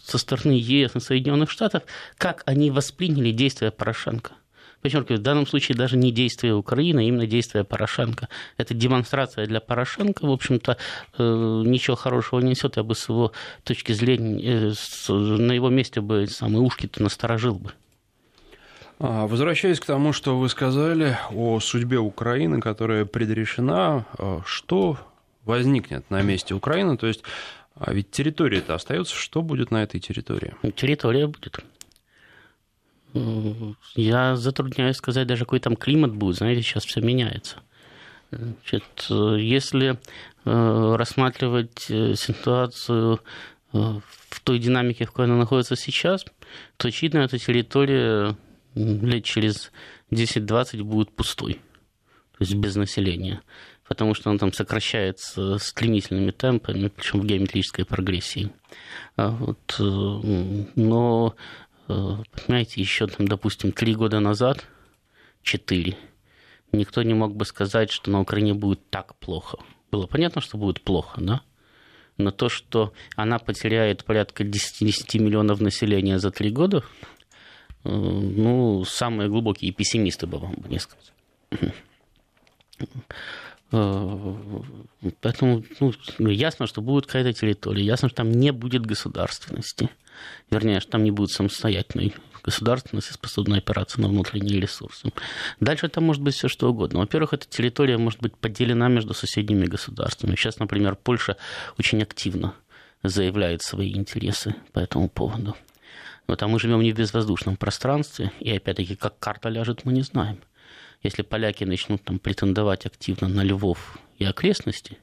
со 0.03 0.17
стороны 0.17 0.53
ЕС 0.53 0.95
и 0.95 0.99
Соединенных 0.99 1.49
Штатов, 1.49 1.83
как 2.17 2.43
они 2.45 2.71
восприняли 2.71 3.31
действия 3.31 3.71
Порошенко 3.71 4.33
подчеркиваю, 4.81 5.19
в 5.19 5.23
данном 5.23 5.47
случае 5.47 5.77
даже 5.77 5.97
не 5.97 6.11
действия 6.11 6.53
Украины, 6.53 6.99
а 6.99 7.03
именно 7.03 7.25
действия 7.25 7.63
Порошенко. 7.63 8.29
Это 8.57 8.73
демонстрация 8.73 9.45
для 9.45 9.59
Порошенко, 9.59 10.25
в 10.25 10.31
общем-то, 10.31 10.77
э, 11.17 11.23
ничего 11.65 11.95
хорошего 11.95 12.39
не 12.39 12.51
несет. 12.51 12.77
Я 12.77 12.83
бы 12.83 12.95
с 12.95 13.07
его 13.09 13.31
точки 13.63 13.91
зрения, 13.91 14.71
э, 14.71 15.13
на 15.13 15.51
его 15.51 15.69
месте 15.69 16.01
бы 16.01 16.27
самые 16.27 16.61
ушки-то 16.61 17.03
насторожил 17.03 17.55
бы. 17.55 17.71
А, 18.99 19.27
возвращаясь 19.27 19.79
к 19.79 19.85
тому, 19.85 20.11
что 20.11 20.37
вы 20.37 20.49
сказали 20.49 21.17
о 21.31 21.59
судьбе 21.61 21.99
Украины, 21.99 22.59
которая 22.59 23.05
предрешена, 23.05 24.05
а, 24.17 24.41
что 24.45 24.97
возникнет 25.45 26.09
на 26.09 26.21
месте 26.21 26.53
Украины, 26.53 26.97
то 26.97 27.07
есть 27.07 27.23
а 27.79 27.93
ведь 27.93 28.11
территория-то 28.11 28.75
остается, 28.75 29.15
что 29.15 29.41
будет 29.41 29.71
на 29.71 29.83
этой 29.83 30.01
территории? 30.01 30.53
Территория 30.75 31.27
будет. 31.27 31.59
Я 33.95 34.35
затрудняюсь 34.35 34.97
сказать 34.97 35.27
даже, 35.27 35.45
какой 35.45 35.59
там 35.59 35.75
климат 35.75 36.13
будет. 36.13 36.37
Знаете, 36.37 36.61
сейчас 36.61 36.85
все 36.85 37.01
меняется. 37.01 37.57
Значит, 38.31 38.83
если 39.09 39.97
э, 40.45 40.95
рассматривать 40.95 41.89
э, 41.89 42.13
ситуацию 42.15 43.21
э, 43.73 43.77
в 43.77 44.39
той 44.43 44.59
динамике, 44.59 45.05
в 45.05 45.11
которой 45.11 45.25
она 45.25 45.37
находится 45.37 45.75
сейчас, 45.75 46.25
то, 46.77 46.87
очевидно, 46.87 47.19
эта 47.19 47.39
территория 47.39 48.35
лет 48.75 49.23
через 49.23 49.71
10-20 50.11 50.83
будет 50.83 51.11
пустой, 51.11 51.53
то 51.53 52.41
есть 52.41 52.53
без 52.53 52.75
населения, 52.75 53.41
потому 53.87 54.13
что 54.13 54.29
она 54.29 54.37
там 54.37 54.53
сокращается 54.53 55.57
стремительными 55.57 56.29
темпами, 56.29 56.91
причем 56.95 57.21
в 57.21 57.25
геометрической 57.25 57.83
прогрессии. 57.83 58.51
А 59.15 59.31
вот, 59.31 59.75
но 59.79 61.35
понимаете, 61.89 62.79
еще 62.81 63.07
там, 63.07 63.27
допустим, 63.27 63.71
три 63.71 63.95
года 63.95 64.19
назад, 64.19 64.63
четыре, 65.41 65.97
никто 66.71 67.01
не 67.01 67.15
мог 67.15 67.35
бы 67.35 67.45
сказать, 67.45 67.91
что 67.91 68.11
на 68.11 68.21
Украине 68.21 68.53
будет 68.53 68.89
так 68.89 69.15
плохо. 69.15 69.57
было 69.91 70.05
понятно, 70.05 70.39
что 70.41 70.57
будет 70.57 70.81
плохо, 70.81 71.19
да? 71.19 71.41
Но 72.17 72.31
то, 72.31 72.49
что 72.49 72.93
она 73.15 73.39
потеряет 73.39 74.03
порядка 74.03 74.43
10, 74.43 74.85
10 74.85 75.15
миллионов 75.15 75.61
населения 75.61 76.19
за 76.19 76.31
три 76.31 76.51
года, 76.51 76.83
э, 77.85 77.89
ну, 77.89 78.83
самые 78.85 79.29
глубокие 79.29 79.71
пессимисты 79.71 80.27
бы 80.27 80.37
вам 80.37 80.53
бы 80.53 80.69
не 80.69 80.79
сказали. 80.79 81.73
Э, 83.71 84.35
поэтому 85.21 85.63
ну, 85.79 86.29
ясно, 86.29 86.67
что 86.67 86.81
будет 86.81 87.05
какая-то 87.05 87.33
территория, 87.33 87.83
ясно, 87.83 88.09
что 88.09 88.17
там 88.17 88.31
не 88.31 88.51
будет 88.51 88.85
государственности. 88.85 89.89
Вернее, 90.49 90.79
что 90.79 90.91
там 90.91 91.03
не 91.03 91.11
будет 91.11 91.31
самостоятельной 91.31 92.13
государственности, 92.43 93.13
способной 93.13 93.59
опираться 93.59 93.99
на 94.01 94.07
внутренние 94.07 94.59
ресурсы. 94.59 95.11
Дальше 95.59 95.89
там 95.89 96.05
может 96.05 96.21
быть 96.21 96.35
все 96.35 96.47
что 96.47 96.69
угодно. 96.69 96.99
Во-первых, 96.99 97.33
эта 97.33 97.47
территория 97.47 97.97
может 97.97 98.21
быть 98.21 98.35
поделена 98.35 98.87
между 98.87 99.13
соседними 99.13 99.65
государствами. 99.65 100.35
Сейчас, 100.35 100.59
например, 100.59 100.95
Польша 100.95 101.37
очень 101.77 102.01
активно 102.01 102.53
заявляет 103.03 103.61
свои 103.61 103.93
интересы 103.93 104.55
по 104.71 104.79
этому 104.79 105.09
поводу. 105.09 105.55
Но 106.27 106.35
там 106.35 106.51
мы 106.51 106.59
живем 106.59 106.81
не 106.81 106.91
в 106.91 106.95
безвоздушном 106.95 107.57
пространстве, 107.57 108.31
и 108.39 108.51
опять-таки, 108.55 108.95
как 108.95 109.19
карта 109.19 109.49
ляжет, 109.49 109.83
мы 109.83 109.93
не 109.93 110.03
знаем 110.03 110.39
если 111.01 111.21
поляки 111.21 111.63
начнут 111.63 112.03
там 112.03 112.19
претендовать 112.19 112.85
активно 112.85 113.27
на 113.27 113.43
Львов 113.43 113.97
и 114.17 114.25
окрестности, 114.25 114.97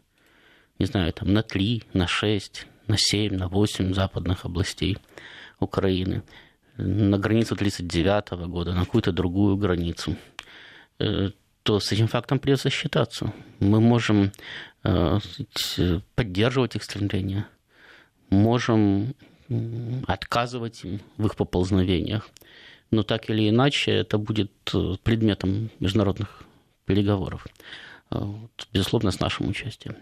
не 0.79 0.87
знаю, 0.87 1.13
там 1.13 1.33
на 1.33 1.43
3, 1.43 1.85
на 1.95 2.07
6, 2.07 2.67
на 2.87 2.97
7, 2.99 3.35
на 3.35 3.49
8 3.49 3.95
западных 3.95 4.45
областей 4.45 4.99
Украины, 5.61 6.23
на 6.77 7.19
границу 7.19 7.55
1939 7.55 8.49
года, 8.49 8.73
на 8.73 8.85
какую-то 8.85 9.13
другую 9.13 9.57
границу, 9.57 10.17
э, 10.99 11.31
то 11.63 11.81
с 11.81 11.93
этим 11.93 12.07
фактом 12.07 12.39
придется 12.39 12.71
считаться. 12.71 13.33
Мы 13.61 13.81
можем 13.81 14.33
э, 14.85 15.19
поддерживать 16.15 16.77
их 16.77 16.85
стремления, 16.85 17.47
можем 18.31 19.15
отказывать 20.07 20.85
им 20.85 21.01
в 21.17 21.27
их 21.27 21.37
поползновениях 21.37 22.29
но 22.91 23.03
так 23.03 23.31
или 23.31 23.49
иначе 23.49 23.93
это 23.93 24.19
будет 24.19 24.53
э, 24.73 24.95
предметом 25.03 25.71
международных 25.81 26.43
переговоров. 26.85 27.47
Безусловно, 28.73 29.11
с 29.11 29.19
нашим 29.19 29.49
участием. 29.49 29.97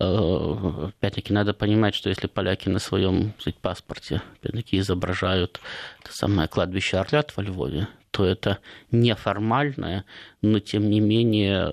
Э, 0.00 0.90
опять-таки, 0.98 1.32
надо 1.32 1.54
понимать, 1.54 1.94
что 1.94 2.08
если 2.08 2.26
поляки 2.26 2.68
на 2.68 2.78
своем 2.78 3.32
сказать, 3.38 3.58
паспорте 3.58 4.22
опять-таки 4.40 4.78
изображают 4.78 5.60
это 6.00 6.12
самое 6.12 6.48
кладбище 6.48 6.98
Орлят 6.98 7.36
во 7.36 7.42
Львове, 7.42 7.88
то 8.10 8.24
это 8.24 8.58
неформальное, 8.90 10.04
но 10.40 10.60
тем 10.60 10.88
не 10.88 11.00
менее 11.00 11.72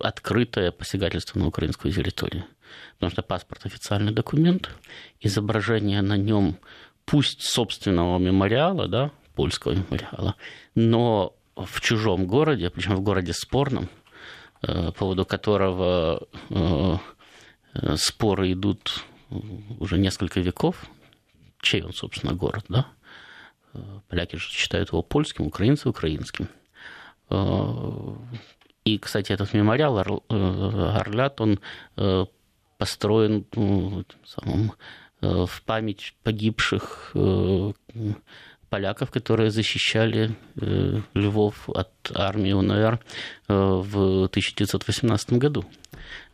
открытое 0.00 0.72
посягательство 0.72 1.38
на 1.38 1.46
украинскую 1.46 1.92
территорию. 1.92 2.44
Потому 2.94 3.12
что 3.12 3.22
паспорт 3.22 3.66
официальный 3.66 4.12
документ, 4.12 4.70
изображение 5.20 6.02
на 6.02 6.16
нем 6.16 6.56
пусть 7.04 7.42
собственного 7.42 8.18
мемориала, 8.18 8.88
да, 8.88 9.10
польского 9.34 9.72
мемориала, 9.72 10.34
но 10.74 11.34
в 11.54 11.80
чужом 11.80 12.26
городе, 12.26 12.70
причем 12.70 12.96
в 12.96 13.00
городе 13.02 13.32
спорном, 13.32 13.88
э, 14.62 14.86
по 14.86 14.92
поводу 14.92 15.24
которого 15.24 16.26
э, 16.50 16.54
э, 16.54 16.96
споры 17.96 18.52
идут 18.52 19.04
уже 19.78 19.98
несколько 19.98 20.40
веков, 20.40 20.86
чей 21.60 21.82
он, 21.82 21.92
собственно, 21.92 22.34
город, 22.34 22.64
да? 22.68 22.86
Поляки 24.08 24.36
же 24.36 24.48
считают 24.48 24.90
его 24.90 25.02
польским, 25.02 25.46
украинцы 25.46 25.88
украинским. 25.88 26.48
И, 28.84 28.98
кстати, 28.98 29.32
этот 29.32 29.52
мемориал 29.52 29.98
Орлят, 29.98 31.40
он 31.40 31.58
построен 32.78 33.46
ну, 33.54 34.04
самым, 34.24 34.72
в 35.20 35.62
память 35.64 36.14
погибших 36.22 37.12
поляков, 38.68 39.10
которые 39.10 39.50
защищали 39.50 40.36
э, 40.60 41.00
Львов 41.14 41.68
от 41.68 41.90
армии 42.14 42.52
УНР 42.52 43.00
э, 43.48 43.54
в 43.54 44.24
1918 44.24 45.32
году. 45.34 45.64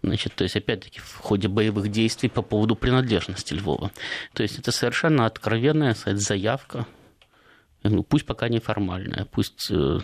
Значит, 0.03 0.35
то 0.35 0.45
есть, 0.45 0.57
опять-таки, 0.57 1.01
в 1.01 1.17
ходе 1.17 1.49
боевых 1.49 1.89
действий 1.91 2.29
по 2.29 2.43
поводу 2.43 2.75
принадлежности 2.75 3.55
Львова. 3.55 3.93
То 4.33 4.43
есть, 4.43 4.59
это 4.59 4.73
совершенно 4.73 5.27
откровенная 5.27 5.95
сказать, 5.95 6.21
заявка 6.21 6.87
ну, 7.85 8.05
пусть 8.05 8.27
пока 8.27 8.49
неформальная, 8.49 9.25
пусть, 9.25 9.69
э, 9.71 9.99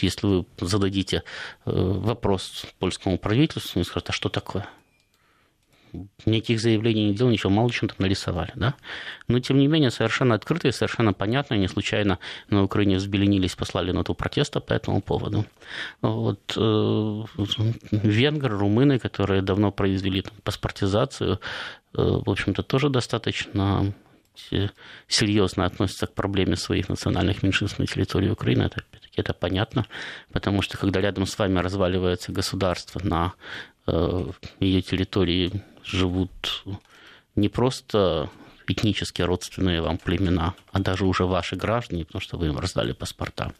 если 0.00 0.26
вы 0.26 0.46
зададите 0.60 1.24
вопрос 1.66 2.64
польскому 2.78 3.18
правительству, 3.18 3.72
они 3.78 3.84
скажут, 3.84 4.08
а 4.08 4.12
что 4.12 4.30
такое? 4.30 4.66
Никаких 6.26 6.60
заявлений 6.60 7.06
не 7.06 7.14
делал, 7.14 7.30
ничего, 7.30 7.50
мало 7.50 7.70
чем 7.70 7.88
там 7.88 7.96
нарисовали, 7.98 8.52
да. 8.54 8.74
Но, 9.28 9.40
тем 9.40 9.58
не 9.58 9.66
менее, 9.66 9.90
совершенно 9.90 10.34
открытые, 10.34 10.72
совершенно 10.72 11.12
понятные, 11.12 11.60
не 11.60 11.68
случайно 11.68 12.18
на 12.50 12.62
Украине 12.62 12.96
взбеленились, 12.96 13.56
послали 13.56 13.92
ноту 13.92 14.14
протеста 14.14 14.60
по 14.60 14.72
этому 14.72 15.00
поводу. 15.00 15.44
Вот, 16.02 16.54
э, 16.56 17.24
венгры, 17.90 18.56
румыны, 18.56 18.98
которые 18.98 19.42
давно 19.42 19.72
произвели 19.72 20.22
там, 20.22 20.34
паспортизацию, 20.42 21.34
э, 21.34 21.38
в 21.96 22.30
общем-то, 22.30 22.62
тоже 22.62 22.88
достаточно 22.88 23.94
серьезно 25.08 25.64
относятся 25.64 26.06
к 26.06 26.14
проблеме 26.14 26.56
своих 26.56 26.88
национальных 26.88 27.42
меньшинств 27.42 27.78
на 27.78 27.86
территории 27.86 28.30
Украины. 28.30 28.62
Это, 28.62 28.82
это 29.18 29.32
понятно, 29.32 29.86
потому 30.32 30.62
что 30.62 30.78
когда 30.78 31.00
рядом 31.00 31.26
с 31.26 31.38
вами 31.38 31.58
разваливается 31.58 32.32
государство 32.32 33.00
на 33.02 33.34
э, 33.86 34.26
ее 34.60 34.82
территории 34.82 35.62
живут 35.84 36.64
не 37.36 37.48
просто 37.48 38.30
этнически 38.66 39.22
родственные 39.22 39.80
вам 39.80 39.98
племена, 39.98 40.54
а 40.72 40.80
даже 40.80 41.06
уже 41.06 41.24
ваши 41.24 41.56
граждане, 41.56 42.04
потому 42.04 42.20
что 42.20 42.36
вы 42.36 42.48
им 42.48 42.58
раздали 42.58 42.92
паспорта, 42.92 43.52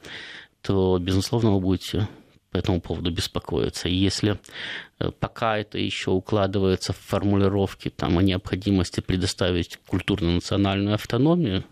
то, 0.63 0.99
безусловно, 0.99 1.53
вы 1.53 1.61
будете 1.61 2.09
по 2.51 2.57
этому 2.57 2.81
поводу 2.81 3.11
беспокоиться. 3.11 3.89
И 3.89 3.95
если 3.95 4.39
э, 4.99 5.11
пока 5.11 5.59
это 5.59 5.79
еще 5.79 6.11
укладывается 6.11 6.93
в 6.93 6.97
формулировки 6.99 7.91
там, 7.91 8.19
о 8.19 8.23
необходимости 8.23 9.01
предоставить 9.01 9.79
культурно-национальную 9.87 10.95
автономию, 10.95 11.65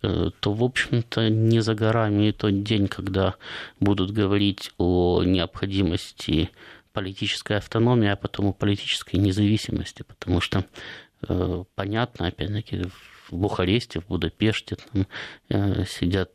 то, 0.00 0.52
в 0.52 0.62
общем-то, 0.62 1.28
не 1.28 1.60
за 1.60 1.74
горами 1.74 2.30
тот 2.30 2.62
день, 2.62 2.88
когда 2.88 3.34
будут 3.80 4.12
говорить 4.12 4.72
о 4.78 5.22
необходимости 5.24 6.50
политической 6.92 7.56
автономии, 7.56 8.08
а 8.08 8.16
потом 8.16 8.46
о 8.46 8.52
политической 8.52 9.16
независимости, 9.16 10.02
потому 10.02 10.40
что 10.40 10.64
э, 11.28 11.64
понятно, 11.74 12.26
опять-таки, 12.26 12.84
в 13.28 13.36
Бухаресте, 13.36 14.00
в 14.00 14.06
Будапеште 14.06 14.76
там, 14.76 15.06
э, 15.48 15.84
сидят 15.86 16.32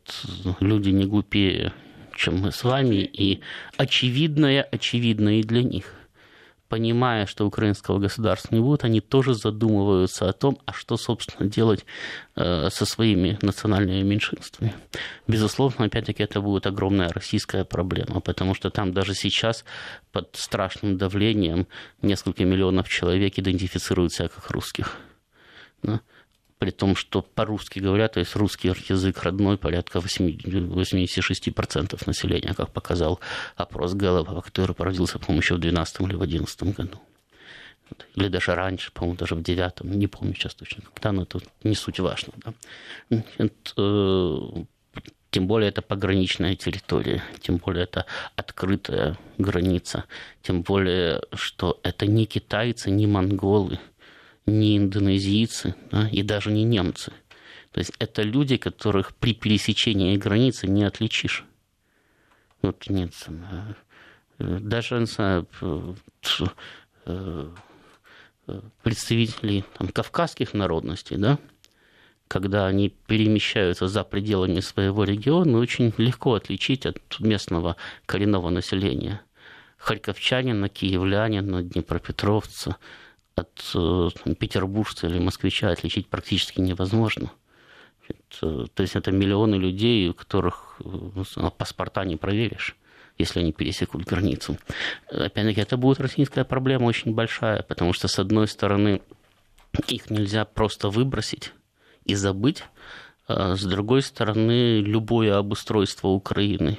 люди 0.60 0.90
не 0.90 1.04
глупее, 1.04 1.72
чем 2.16 2.38
мы 2.38 2.52
с 2.52 2.64
вами, 2.64 2.96
и 2.96 3.40
очевидное 3.76 4.62
очевидно 4.62 5.38
и 5.38 5.42
для 5.42 5.62
них 5.62 5.92
понимая, 6.68 7.26
что 7.26 7.46
украинского 7.46 7.98
государства 7.98 8.54
не 8.54 8.60
будет, 8.60 8.84
они 8.84 9.00
тоже 9.00 9.34
задумываются 9.34 10.28
о 10.28 10.32
том, 10.32 10.58
а 10.66 10.72
что, 10.72 10.96
собственно, 10.96 11.48
делать 11.48 11.84
э, 12.36 12.68
со 12.70 12.86
своими 12.86 13.38
национальными 13.42 14.02
меньшинствами. 14.02 14.74
Безусловно, 15.26 15.86
опять-таки, 15.86 16.22
это 16.22 16.40
будет 16.40 16.66
огромная 16.66 17.10
российская 17.10 17.64
проблема, 17.64 18.20
потому 18.20 18.54
что 18.54 18.70
там 18.70 18.92
даже 18.92 19.14
сейчас 19.14 19.64
под 20.12 20.30
страшным 20.34 20.96
давлением 20.96 21.66
несколько 22.02 22.44
миллионов 22.44 22.88
человек 22.88 23.38
идентифицируют 23.38 24.12
себя 24.12 24.28
как 24.28 24.50
русских 24.50 24.96
при 26.58 26.70
том, 26.70 26.96
что 26.96 27.22
по-русски 27.22 27.80
говорят, 27.80 28.12
то 28.12 28.20
есть 28.20 28.36
русский 28.36 28.68
язык 28.68 29.22
родной 29.22 29.58
порядка 29.58 29.98
86% 29.98 32.02
населения, 32.06 32.54
как 32.54 32.72
показал 32.72 33.20
опрос 33.56 33.94
Гэллопа, 33.94 34.40
который 34.40 34.74
проводился, 34.74 35.18
по-моему, 35.18 35.42
еще 35.42 35.54
в 35.54 35.58
2012 35.58 36.00
или 36.00 36.14
в 36.14 36.18
2011 36.18 36.62
году. 36.76 37.00
Или 38.14 38.28
даже 38.28 38.54
раньше, 38.54 38.92
по-моему, 38.92 39.18
даже 39.18 39.34
в 39.34 39.42
девятом, 39.42 39.90
не 39.90 40.06
помню 40.06 40.34
сейчас 40.34 40.54
точно 40.54 40.82
когда, 40.82 41.12
но 41.12 41.22
это 41.22 41.40
не 41.64 41.74
суть 41.74 42.00
важно. 42.00 42.32
Да? 42.44 42.54
Э, 43.76 44.64
тем 45.30 45.46
более 45.46 45.68
это 45.68 45.82
пограничная 45.82 46.54
территория, 46.54 47.22
тем 47.40 47.58
более 47.58 47.84
это 47.84 48.06
открытая 48.36 49.18
граница, 49.36 50.04
тем 50.42 50.62
более, 50.62 51.20
что 51.34 51.78
это 51.82 52.06
не 52.06 52.24
китайцы, 52.24 52.90
не 52.90 53.06
монголы– 53.06 53.78
не 54.46 54.76
индонезийцы 54.76 55.74
да, 55.90 56.08
и 56.08 56.22
даже 56.22 56.50
не 56.50 56.64
немцы. 56.64 57.12
То 57.72 57.80
есть 57.80 57.92
это 57.98 58.22
люди, 58.22 58.56
которых 58.56 59.14
при 59.16 59.34
пересечении 59.34 60.16
границы 60.16 60.66
не 60.66 60.84
отличишь. 60.84 61.44
Вот 62.62 62.88
нет, 62.88 63.12
э, 64.38 64.58
даже 64.60 65.06
не 65.06 65.44
э, 65.60 65.94
представители 68.82 69.64
там, 69.76 69.88
кавказских 69.88 70.54
народностей, 70.54 71.16
да, 71.16 71.38
когда 72.28 72.66
они 72.66 72.90
перемещаются 73.06 73.88
за 73.88 74.04
пределами 74.04 74.60
своего 74.60 75.04
региона, 75.04 75.58
очень 75.58 75.92
легко 75.98 76.34
отличить 76.34 76.86
от 76.86 76.98
местного 77.20 77.76
коренного 78.06 78.50
населения– 78.50 79.20
харьковчанина, 79.84 80.68
киевлянина, 80.68 81.62
днепропетровца 81.62 82.76
от 83.36 83.72
э, 83.74 84.34
петербуржца 84.38 85.06
или 85.06 85.18
москвича 85.18 85.70
отличить 85.70 86.08
практически 86.08 86.60
невозможно. 86.60 87.30
То 88.40 88.68
есть 88.78 88.96
это 88.96 89.12
миллионы 89.12 89.54
людей, 89.54 90.08
у 90.08 90.14
которых 90.14 90.78
паспорта 91.56 92.04
не 92.04 92.16
проверишь 92.16 92.76
если 93.18 93.40
они 93.40 93.52
пересекут 93.52 94.04
границу. 94.04 94.58
Опять-таки, 95.08 95.60
это 95.60 95.76
будет 95.76 96.00
российская 96.00 96.44
проблема 96.44 96.86
очень 96.86 97.14
большая, 97.14 97.62
потому 97.62 97.92
что, 97.92 98.08
с 98.08 98.18
одной 98.18 98.48
стороны, 98.48 99.02
их 99.88 100.10
нельзя 100.10 100.44
просто 100.44 100.88
выбросить 100.88 101.52
и 102.04 102.14
забыть, 102.14 102.64
а 103.26 103.56
с 103.56 103.64
другой 103.64 104.02
стороны, 104.02 104.80
любое 104.80 105.36
обустройство 105.36 106.08
Украины 106.08 106.76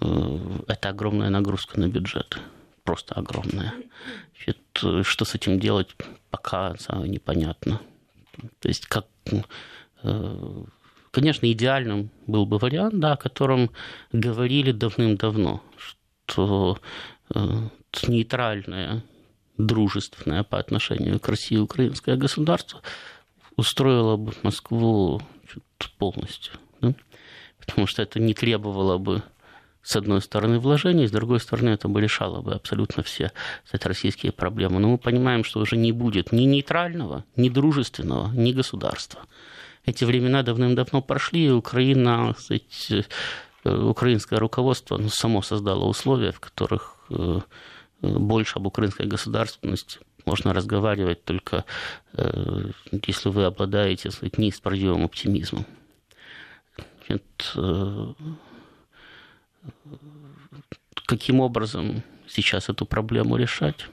э,– 0.00 0.38
это 0.68 0.88
огромная 0.88 1.30
нагрузка 1.30 1.78
на 1.78 1.88
бюджет, 1.88 2.38
просто 2.86 3.14
огромная. 3.14 3.74
Что 5.02 5.24
с 5.24 5.34
этим 5.34 5.60
делать, 5.60 5.88
пока 6.30 6.74
непонятно. 7.04 7.80
То 8.60 8.68
есть, 8.68 8.86
как 8.86 9.06
э, 10.02 10.64
Конечно, 11.16 11.50
идеальным 11.50 12.10
был 12.26 12.44
бы 12.44 12.58
вариант, 12.58 13.00
да, 13.00 13.14
о 13.14 13.16
котором 13.16 13.70
говорили 14.12 14.70
давным-давно, 14.70 15.62
что 15.78 16.78
э, 17.34 17.40
нейтральное, 18.06 19.02
дружественное 19.56 20.42
по 20.42 20.58
отношению 20.58 21.18
к 21.18 21.26
России 21.30 21.56
украинское 21.56 22.16
государство 22.16 22.82
устроило 23.56 24.18
бы 24.18 24.34
Москву 24.42 25.22
полностью. 25.96 26.52
Да? 26.82 26.94
Потому 27.60 27.86
что 27.86 28.02
это 28.02 28.20
не 28.20 28.34
требовало 28.34 28.98
бы 28.98 29.22
с 29.86 29.96
одной 29.96 30.20
стороны, 30.20 30.58
вложений, 30.58 31.06
с 31.06 31.10
другой 31.12 31.40
стороны, 31.40 31.70
это 31.70 31.88
бы 31.88 32.00
решало 32.00 32.42
бы 32.42 32.54
абсолютно 32.54 33.02
все 33.02 33.30
кстати, 33.64 33.86
российские 33.86 34.32
проблемы. 34.32 34.80
Но 34.80 34.88
мы 34.88 34.98
понимаем, 34.98 35.44
что 35.44 35.60
уже 35.60 35.76
не 35.76 35.92
будет 35.92 36.32
ни 36.32 36.42
нейтрального, 36.42 37.24
ни 37.36 37.48
дружественного, 37.48 38.32
ни 38.34 38.52
государства 38.52 39.20
эти 39.86 40.04
времена 40.04 40.42
давным-давно 40.42 41.00
прошли, 41.00 41.46
и 41.46 41.50
Украина, 41.50 42.34
кстати, 42.36 43.06
э, 43.64 43.74
украинское 43.74 44.38
руководство 44.38 44.98
ну, 44.98 45.08
само 45.08 45.42
создало 45.42 45.84
условия, 45.84 46.32
в 46.32 46.40
которых 46.40 46.96
э, 47.08 47.40
больше 48.02 48.58
об 48.58 48.66
украинской 48.66 49.06
государственности 49.06 50.00
можно 50.26 50.52
разговаривать 50.52 51.24
только 51.24 51.64
э, 52.14 52.70
если 53.06 53.28
вы 53.28 53.44
обладаете 53.44 54.10
сказать, 54.10 54.38
оптимизмом. 55.04 55.64
Значит, 57.06 57.54
каким 61.06 61.40
образом 61.40 62.02
сейчас 62.28 62.68
эту 62.68 62.84
проблему 62.84 63.36
решать? 63.36 63.86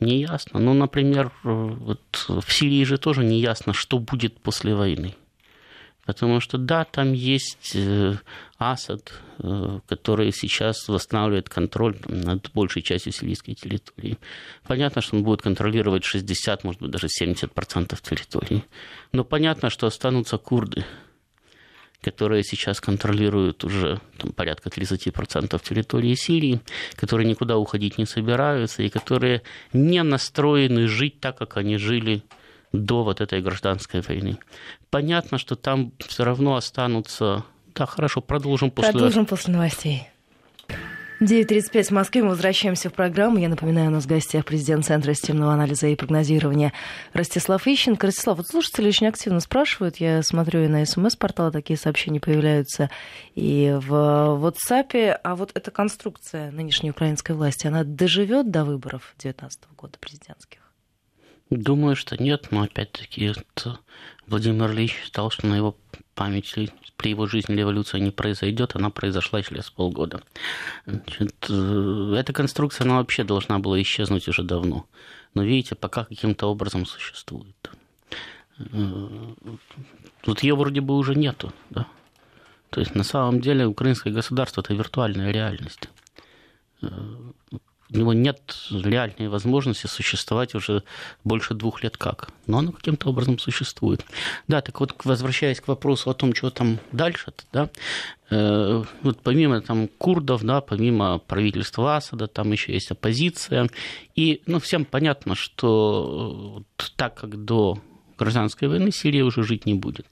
Не 0.00 0.20
ясно. 0.20 0.60
Ну, 0.60 0.74
например, 0.74 1.32
вот 1.42 2.00
в 2.28 2.52
Сирии 2.52 2.84
же 2.84 2.98
тоже 2.98 3.24
не 3.24 3.40
ясно, 3.40 3.72
что 3.72 3.98
будет 3.98 4.40
после 4.40 4.74
войны. 4.74 5.14
Потому 6.06 6.40
что, 6.40 6.56
да, 6.56 6.84
там 6.84 7.12
есть 7.12 7.72
э, 7.74 8.14
Асад, 8.56 9.12
э, 9.40 9.80
который 9.86 10.32
сейчас 10.32 10.88
восстанавливает 10.88 11.50
контроль 11.50 11.98
над 12.06 12.50
большей 12.54 12.80
частью 12.80 13.12
сирийской 13.12 13.52
территории. 13.52 14.16
Понятно, 14.66 15.02
что 15.02 15.16
он 15.16 15.22
будет 15.22 15.42
контролировать 15.42 16.04
60, 16.04 16.64
может 16.64 16.80
быть, 16.80 16.90
даже 16.92 17.08
70% 17.08 17.98
территории. 18.00 18.64
Но 19.12 19.22
понятно, 19.22 19.68
что 19.68 19.86
останутся 19.86 20.38
курды– 20.38 20.86
которые 22.02 22.44
сейчас 22.44 22.80
контролируют 22.80 23.64
уже 23.64 24.00
там, 24.18 24.32
порядка 24.32 24.68
30% 24.68 25.60
территории 25.62 26.14
Сирии, 26.14 26.60
которые 26.94 27.26
никуда 27.26 27.58
уходить 27.58 27.98
не 27.98 28.06
собираются 28.06 28.82
и 28.82 28.88
которые 28.88 29.42
не 29.72 30.02
настроены 30.02 30.86
жить 30.86 31.20
так, 31.20 31.38
как 31.38 31.56
они 31.56 31.76
жили 31.76 32.22
до 32.72 33.02
вот 33.02 33.20
этой 33.20 33.40
гражданской 33.40 34.00
войны. 34.00 34.38
Понятно, 34.90 35.38
что 35.38 35.56
там 35.56 35.92
все 36.06 36.24
равно 36.24 36.54
останутся... 36.56 37.44
Да, 37.74 37.86
хорошо, 37.86 38.20
продолжим 38.20 38.70
после... 38.70 38.92
Продолжим 38.92 39.26
после 39.26 39.54
новостей. 39.54 40.08
9.35 41.20 41.82
в 41.82 41.90
Москве. 41.90 42.22
Мы 42.22 42.28
возвращаемся 42.28 42.90
в 42.90 42.92
программу. 42.92 43.38
Я 43.38 43.48
напоминаю, 43.48 43.88
у 43.88 43.90
нас 43.90 44.04
в 44.04 44.06
гостях 44.06 44.44
президент 44.44 44.86
Центра 44.86 45.14
системного 45.14 45.52
анализа 45.52 45.88
и 45.88 45.96
прогнозирования 45.96 46.72
Ростислав 47.12 47.66
Ищенко. 47.66 48.06
Ростислав, 48.06 48.36
вот 48.36 48.46
слушатели 48.46 48.86
очень 48.86 49.08
активно 49.08 49.40
спрашивают. 49.40 49.96
Я 49.96 50.22
смотрю 50.22 50.62
и 50.62 50.68
на 50.68 50.86
СМС-портала 50.86 51.50
такие 51.50 51.76
сообщения 51.76 52.20
появляются, 52.20 52.88
и 53.34 53.76
в 53.80 53.92
WhatsApp. 53.92 55.18
А 55.24 55.34
вот 55.34 55.50
эта 55.54 55.72
конструкция 55.72 56.52
нынешней 56.52 56.90
украинской 56.90 57.32
власти, 57.32 57.66
она 57.66 57.82
доживет 57.82 58.52
до 58.52 58.64
выборов 58.64 59.14
2019 59.18 59.60
года 59.76 59.98
президентских? 59.98 60.67
Думаю, 61.50 61.96
что 61.96 62.22
нет, 62.22 62.48
но 62.50 62.62
опять-таки 62.62 63.32
Владимир 64.26 64.70
Ильич 64.70 64.92
считал, 64.92 65.30
что 65.30 65.46
на 65.46 65.56
его 65.56 65.76
памяти 66.14 66.70
при 66.96 67.10
его 67.10 67.26
жизни 67.26 67.54
революция 67.54 68.00
не 68.00 68.10
произойдет, 68.10 68.74
она 68.74 68.90
произошла 68.90 69.42
через 69.42 69.70
полгода. 69.70 70.20
Значит, 70.84 71.46
э, 71.48 72.14
эта 72.18 72.32
конструкция, 72.32 72.84
она 72.84 72.96
вообще 72.96 73.24
должна 73.24 73.60
была 73.60 73.80
исчезнуть 73.80 74.28
уже 74.28 74.42
давно. 74.42 74.86
Но 75.34 75.44
видите, 75.44 75.76
пока 75.76 76.04
каким-то 76.04 76.48
образом 76.48 76.86
существует. 76.86 77.70
Э, 78.58 79.34
тут 80.22 80.42
ее 80.42 80.56
вроде 80.56 80.80
бы 80.80 80.96
уже 80.96 81.14
нету, 81.14 81.52
да? 81.70 81.86
То 82.70 82.80
есть 82.80 82.94
на 82.94 83.04
самом 83.04 83.40
деле 83.40 83.66
украинское 83.66 84.12
государство 84.12 84.60
это 84.60 84.74
виртуальная 84.74 85.30
реальность. 85.30 85.88
Э, 87.90 87.96
у 87.96 87.98
него 87.98 88.12
нет 88.12 88.40
реальной 88.70 89.28
возможности 89.28 89.86
существовать 89.86 90.54
уже 90.54 90.82
больше 91.24 91.54
двух 91.54 91.82
лет 91.82 91.96
как. 91.96 92.30
Но 92.46 92.58
оно 92.58 92.72
каким-то 92.72 93.08
образом 93.08 93.38
существует. 93.38 94.04
Да, 94.46 94.60
так 94.60 94.80
вот, 94.80 94.94
возвращаясь 95.04 95.60
к 95.60 95.68
вопросу 95.68 96.10
о 96.10 96.14
том, 96.14 96.34
что 96.34 96.50
там 96.50 96.78
дальше, 96.92 97.32
да, 97.52 97.70
э, 98.30 98.84
вот 99.02 99.20
помимо 99.22 99.60
там 99.60 99.88
курдов, 99.88 100.42
да, 100.42 100.60
помимо 100.60 101.18
правительства 101.18 101.96
Асада, 101.96 102.26
там 102.26 102.52
еще 102.52 102.72
есть 102.72 102.90
оппозиция. 102.90 103.68
И 104.14 104.42
ну, 104.46 104.60
всем 104.60 104.84
понятно, 104.84 105.34
что 105.34 106.62
так 106.96 107.14
как 107.14 107.44
до 107.44 107.78
гражданской 108.18 108.68
войны 108.68 108.90
Сирия 108.90 109.22
уже 109.22 109.42
жить 109.42 109.64
не 109.66 109.74
будет. 109.74 110.06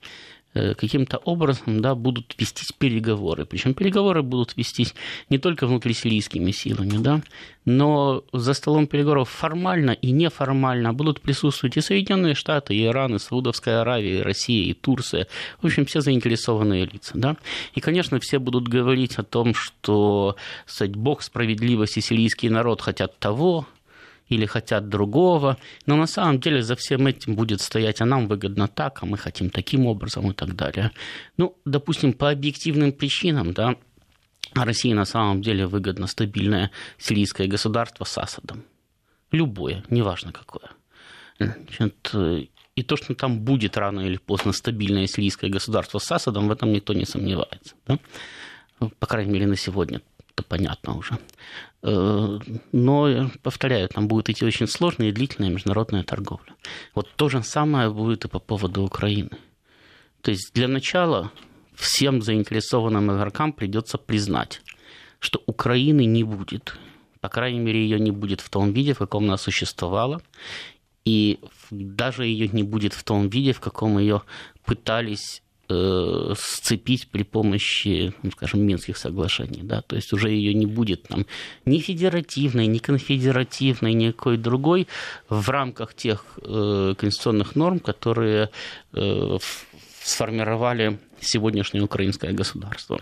Э, 0.53 0.73
каким-то 0.73 1.17
образом 1.17 1.81
да, 1.81 1.93
будут 1.93 2.33
вестись 2.39 2.71
переговоры. 2.71 3.45
Причем 3.45 3.73
переговоры 3.73 4.23
будут 4.23 4.57
вестись 4.57 4.95
не 5.29 5.37
только 5.37 5.67
внутрисирийскими 5.67 6.51
силами, 6.51 6.97
да, 6.97 7.21
но 7.65 8.23
за 8.33 8.53
столом 8.53 8.87
переговоров 8.87 9.29
формально 9.29 9.91
и 9.91 10.11
неформально 10.11 10.93
будут 10.93 11.21
присутствовать 11.21 11.77
и 11.77 11.81
Соединенные 11.81 12.33
Штаты, 12.33 12.75
и 12.75 12.85
Иран, 12.85 13.15
и 13.15 13.19
Саудовская 13.19 13.81
Аравия, 13.81 14.19
и 14.19 14.21
Россия, 14.21 14.63
и 14.63 14.73
Турция. 14.73 15.27
В 15.61 15.65
общем, 15.65 15.85
все 15.85 16.01
заинтересованные 16.01 16.85
лица. 16.85 17.11
Да? 17.13 17.35
И, 17.75 17.81
конечно, 17.81 18.19
все 18.19 18.39
будут 18.39 18.67
говорить 18.67 19.19
о 19.19 19.23
том, 19.23 19.53
что 19.53 20.37
сказать, 20.65 20.95
Бог 20.95 21.21
справедливости, 21.21 21.99
сирийский 21.99 22.49
народ 22.49 22.81
хотят 22.81 23.19
того, 23.19 23.67
или 24.29 24.45
хотят 24.45 24.89
другого. 24.89 25.57
Но 25.85 25.95
на 25.95 26.07
самом 26.07 26.39
деле 26.39 26.61
за 26.61 26.75
всем 26.75 27.07
этим 27.07 27.35
будет 27.35 27.61
стоять, 27.61 28.01
а 28.01 28.05
нам 28.05 28.27
выгодно 28.27 28.67
так, 28.67 29.03
а 29.03 29.05
мы 29.05 29.17
хотим 29.17 29.49
таким 29.49 29.85
образом 29.85 30.31
и 30.31 30.33
так 30.33 30.55
далее. 30.55 30.91
Ну, 31.37 31.57
допустим, 31.65 32.13
по 32.13 32.29
объективным 32.29 32.91
причинам, 32.91 33.53
да, 33.53 33.75
России 34.53 34.93
на 34.93 35.05
самом 35.05 35.41
деле 35.41 35.67
выгодно 35.67 36.07
стабильное 36.07 36.71
сирийское 36.97 37.47
государство 37.47 38.05
с 38.05 38.17
Асадом. 38.17 38.63
Любое, 39.31 39.83
неважно 39.89 40.31
какое. 40.31 40.69
Значит, 41.39 42.13
и 42.75 42.83
то, 42.83 42.95
что 42.95 43.15
там 43.15 43.39
будет 43.39 43.77
рано 43.77 44.01
или 44.01 44.17
поздно 44.17 44.53
стабильное 44.53 45.07
сирийское 45.07 45.49
государство 45.49 45.99
с 45.99 46.11
Асадом, 46.11 46.47
в 46.47 46.51
этом 46.51 46.71
никто 46.71 46.93
не 46.93 47.05
сомневается. 47.05 47.75
Да? 47.87 47.99
По 48.99 49.07
крайней 49.07 49.31
мере, 49.31 49.47
на 49.47 49.55
сегодня 49.55 50.01
это 50.33 50.43
понятно 50.43 50.95
уже. 50.95 51.17
Э, 51.83 52.39
но, 52.71 53.29
повторяю, 53.43 53.89
там 53.89 54.07
будет 54.07 54.29
идти 54.29 54.45
очень 54.45 54.67
сложная 54.67 55.09
и 55.09 55.11
длительная 55.11 55.49
международная 55.49 56.03
торговля. 56.03 56.53
Вот 56.95 57.07
то 57.15 57.29
же 57.29 57.43
самое 57.43 57.89
будет 57.89 58.25
и 58.25 58.27
по 58.27 58.39
поводу 58.39 58.83
Украины. 58.83 59.37
То 60.21 60.31
есть 60.31 60.53
для 60.53 60.67
начала 60.67 61.31
всем 61.75 62.21
заинтересованным 62.21 63.15
игрокам 63.15 63.53
придется 63.53 63.97
признать, 63.97 64.61
что 65.19 65.41
Украины 65.45 66.05
не 66.05 66.23
будет. 66.23 66.77
По 67.21 67.29
крайней 67.29 67.59
мере, 67.59 67.81
ее 67.81 67.99
не 67.99 68.11
будет 68.11 68.41
в 68.41 68.49
том 68.49 68.71
виде, 68.71 68.93
в 68.93 68.99
каком 68.99 69.25
она 69.25 69.37
существовала. 69.37 70.21
И 71.05 71.39
даже 71.71 72.25
ее 72.25 72.49
не 72.49 72.63
будет 72.63 72.93
в 72.93 73.03
том 73.03 73.29
виде, 73.29 73.53
в 73.53 73.59
каком 73.59 73.97
ее 73.97 74.23
пытались 74.65 75.41
сцепить 75.69 77.09
при 77.09 77.23
помощи, 77.23 78.13
ну, 78.23 78.31
скажем, 78.31 78.61
Минских 78.61 78.97
соглашений. 78.97 79.61
Да? 79.63 79.81
То 79.81 79.95
есть 79.95 80.13
уже 80.13 80.29
ее 80.29 80.53
не 80.53 80.65
будет 80.65 81.03
там 81.03 81.25
ни 81.65 81.79
федеративной, 81.79 82.67
ни 82.67 82.77
конфедеративной, 82.77 83.93
никакой 83.93 84.37
другой 84.37 84.87
в 85.29 85.49
рамках 85.49 85.93
тех 85.93 86.23
э, 86.41 86.93
конституционных 86.97 87.55
норм, 87.55 87.79
которые 87.79 88.49
э, 88.93 89.37
сформировали 90.01 90.99
сегодняшнее 91.19 91.83
украинское 91.83 92.31
государство. 92.31 93.01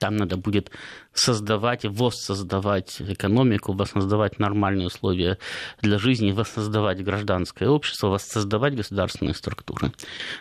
Там 0.00 0.16
надо 0.16 0.38
будет 0.38 0.70
создавать, 1.12 1.84
воссоздавать 1.84 3.02
экономику, 3.02 3.74
воссоздавать 3.74 4.38
нормальные 4.38 4.86
условия 4.86 5.36
для 5.82 5.98
жизни, 5.98 6.32
воссоздавать 6.32 7.04
гражданское 7.04 7.68
общество, 7.68 8.08
воссоздавать 8.08 8.74
государственные 8.74 9.34
структуры. 9.34 9.92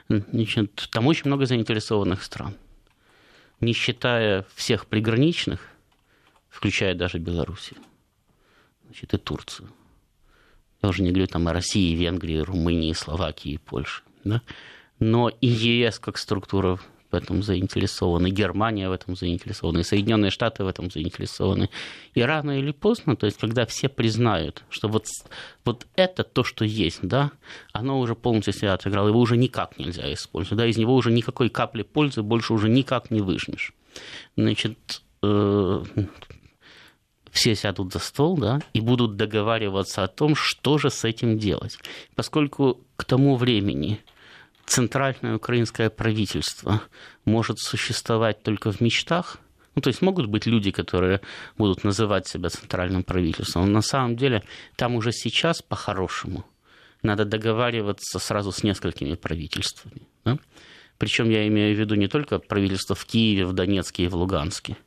Значит, 0.08 0.88
там 0.92 1.08
очень 1.08 1.24
много 1.26 1.46
заинтересованных 1.46 2.24
стран. 2.24 2.56
Не 3.60 3.74
считая 3.74 4.46
всех 4.56 4.86
приграничных, 4.86 5.60
включая 6.48 6.96
даже 6.96 7.20
Белоруссию 7.20 7.80
значит, 8.86 9.14
и 9.14 9.18
Турцию. 9.18 9.70
Я 10.82 10.88
уже 10.88 11.04
не 11.04 11.10
говорю 11.10 11.28
там 11.28 11.46
о 11.50 11.54
России, 11.54 11.96
Венгрии, 11.96 12.38
Румынии, 12.38 12.94
Словакии, 12.94 13.58
Польше. 13.58 14.04
Да? 14.24 14.42
Но 15.00 15.28
и 15.28 15.48
ЕС 15.48 16.00
как 16.00 16.18
структура 16.18 16.80
в 17.12 17.16
этом 17.16 17.42
заинтересованы, 17.42 18.30
Германия 18.30 18.90
в 18.90 18.92
этом 18.92 19.16
заинтересованы, 19.16 19.84
Соединенные 19.84 20.32
Штаты 20.32 20.64
в 20.64 20.68
этом 20.68 20.92
заинтересованы. 20.92 21.70
И 22.14 22.22
рано 22.22 22.58
или 22.58 22.72
поздно, 22.72 23.16
то 23.16 23.26
есть 23.26 23.40
когда 23.40 23.66
все 23.66 23.90
признают, 23.90 24.64
что 24.70 24.88
вот, 24.88 25.08
вот 25.66 25.88
это 25.96 26.24
то, 26.24 26.44
что 26.44 26.66
есть, 26.66 27.00
да, 27.02 27.32
оно 27.74 28.00
уже 28.00 28.16
полностью 28.16 28.54
себя 28.54 28.74
отыграло, 28.74 29.08
его 29.08 29.20
уже 29.20 29.38
никак 29.38 29.80
нельзя 29.80 30.12
использовать, 30.14 30.58
да, 30.58 30.68
из 30.68 30.78
него 30.78 30.96
уже 30.96 31.12
никакой 31.12 31.50
капли 31.50 31.82
пользы 31.82 32.22
больше 32.22 32.54
уже 32.54 32.70
никак 32.70 33.12
не 33.12 33.22
выжмешь. 33.22 33.74
Значит, 34.36 35.02
э, 35.24 35.84
все 37.32 37.56
сядут 37.56 37.94
за 37.94 38.00
стол 38.00 38.38
да, 38.38 38.60
и 38.74 38.82
будут 38.82 39.16
договариваться 39.16 40.04
о 40.04 40.08
том, 40.08 40.36
что 40.36 40.78
же 40.78 40.90
с 40.90 41.04
этим 41.04 41.38
делать. 41.38 41.78
Поскольку 42.16 42.82
к 42.96 43.06
тому 43.06 43.36
времени 43.36 44.00
центральное 44.70 45.36
украинское 45.36 45.90
правительство 45.90 46.82
может 47.26 47.60
существовать 47.60 48.44
только 48.44 48.72
в 48.72 48.82
мечтах, 48.82 49.38
ну, 49.76 49.82
то 49.82 49.90
есть 49.90 50.02
могут 50.02 50.28
быть 50.28 50.46
люди, 50.46 50.72
которые 50.72 51.22
будут 51.58 51.84
называть 51.84 52.28
себя 52.28 52.50
центральным 52.50 53.04
правительством, 53.04 53.66
но 53.66 53.72
на 53.72 53.82
самом 53.82 54.16
деле 54.16 54.44
там 54.76 54.96
уже 54.96 55.12
сейчас 55.12 55.62
по-хорошему 55.62 56.46
надо 57.02 57.26
договариваться 57.26 58.20
сразу 58.20 58.52
с 58.52 58.64
несколькими 58.64 59.16
правительствами. 59.16 60.02
Да? 60.26 60.38
Причем 60.98 61.30
я 61.30 61.48
имею 61.48 61.76
в 61.76 61.80
виду 61.80 61.96
не 61.96 62.08
только 62.08 62.40
правительство 62.40 62.96
в 62.96 63.06
Киеве, 63.06 63.46
в 63.46 63.54
Донецке 63.54 64.04
и 64.04 64.08
в 64.08 64.16
Луганске, 64.16 64.78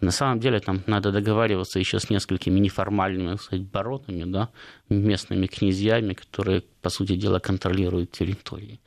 на 0.00 0.10
самом 0.10 0.38
деле 0.40 0.60
там 0.60 0.82
надо 0.86 1.10
договариваться 1.10 1.78
еще 1.78 1.98
с 1.98 2.10
несколькими 2.10 2.60
неформальными 2.60 3.36
сказать, 3.36 3.66
баронами, 3.66 4.24
да, 4.24 4.48
местными 4.88 5.46
князьями, 5.46 6.14
которые, 6.14 6.62
по 6.82 6.90
сути 6.90 7.16
дела, 7.16 7.40
контролируют 7.40 8.12
территории. 8.12 8.80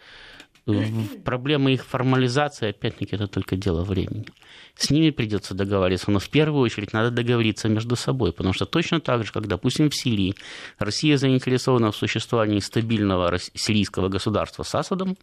Проблема 1.25 1.71
их 1.71 1.85
формализации, 1.85 2.69
опять-таки, 2.69 3.15
это 3.15 3.27
только 3.27 3.55
дело 3.55 3.83
времени. 3.83 4.27
С 4.75 4.89
ними 4.89 5.09
придется 5.09 5.53
договариваться, 5.53 6.11
но 6.11 6.19
в 6.19 6.29
первую 6.29 6.61
очередь 6.61 6.93
надо 6.93 7.11
договориться 7.11 7.67
между 7.67 7.95
собой, 7.95 8.31
потому 8.31 8.53
что 8.53 8.65
точно 8.65 8.99
так 9.01 9.25
же, 9.25 9.31
как, 9.31 9.47
допустим, 9.47 9.89
в 9.89 9.95
Сирии 9.95 10.35
Россия 10.77 11.17
заинтересована 11.17 11.91
в 11.91 11.95
существовании 11.95 12.59
стабильного 12.59 13.37
сирийского 13.53 14.07
государства 14.07 14.63
с 14.63 14.73
Асадом, 14.75 15.17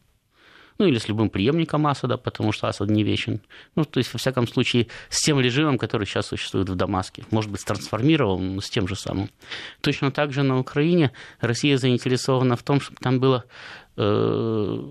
ну 0.79 0.87
или 0.87 0.99
с 0.99 1.09
любым 1.09 1.29
преемником 1.29 1.87
Асада, 1.87 2.17
потому 2.17 2.53
что 2.53 2.69
Асад 2.69 2.88
не 2.88 3.03
вечен. 3.03 3.41
Ну, 3.75 3.85
то 3.85 3.99
есть, 3.99 4.12
во 4.12 4.19
всяком 4.19 4.47
случае, 4.47 4.87
с 5.09 5.21
тем 5.21 5.41
режимом, 5.41 5.77
который 5.77 6.07
сейчас 6.07 6.27
существует 6.27 6.69
в 6.69 6.77
Дамаске. 6.77 7.25
Может 7.31 7.51
быть, 7.51 7.64
трансформирован, 7.64 8.55
но 8.57 8.61
с 8.61 8.71
тем 8.71 8.87
же 8.87 8.95
самым. 8.95 9.31
Точно 9.81 10.11
так 10.12 10.33
же 10.33 10.43
на 10.43 10.59
Украине 10.59 11.12
Россия 11.41 11.79
заинтересована 11.79 12.57
в 12.57 12.62
том, 12.62 12.81
чтобы 12.81 12.99
там 13.01 13.19
было 13.19 13.45
э, 13.97 14.85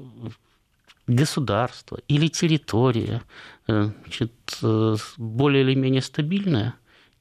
государство 1.08 2.00
или 2.10 2.28
территория 2.28 3.23
э, 3.67 3.89
значит, 4.04 4.34
э, 4.62 4.95
более 5.17 5.63
или 5.63 5.73
менее 5.73 6.02
стабильная 6.02 6.76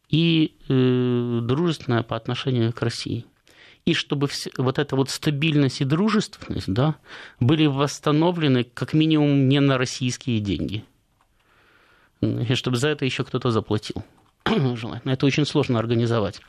и 0.09 0.57
э, 0.69 1.41
дружественная 1.43 2.03
по 2.03 2.17
отношению 2.17 2.73
к 2.73 2.83
России 2.83 3.27
и 3.87 3.94
чтобы 3.94 4.27
все, 4.27 4.51
вот 4.59 4.79
эта 4.79 4.96
вот 4.96 5.11
стабильность 5.11 5.81
и 5.81 5.85
дружественность 5.85 6.72
да, 6.72 6.96
были 7.38 7.66
восстановлены 7.66 8.64
как 8.64 8.92
минимум 8.92 9.49
не 9.49 9.61
на 9.61 9.79
российские 9.79 10.40
деньги. 10.40 10.85
И 12.20 12.55
чтобы 12.55 12.77
за 12.77 12.88
это 12.88 13.05
еще 13.05 13.25
кто-то 13.25 13.51
заплатил. 13.51 14.05
Желательно. 14.75 15.12
Это 15.12 15.25
очень 15.25 15.46
сложно 15.46 15.79
организовать. 15.79 16.40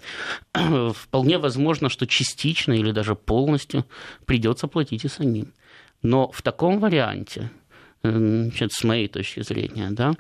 Вполне 0.54 1.38
возможно, 1.38 1.90
что 1.90 2.08
частично 2.08 2.74
или 2.74 2.92
даже 2.92 3.14
полностью 3.14 3.86
придется 4.26 4.68
платить 4.68 5.06
и 5.06 5.08
самим. 5.08 5.54
Но 6.02 6.32
в 6.32 6.42
таком 6.42 6.80
варианте, 6.80 7.52
значит, 8.02 8.72
с 8.74 8.84
моей 8.84 9.08
точки 9.08 9.42
зрения, 9.42 9.90
да, 9.92 10.14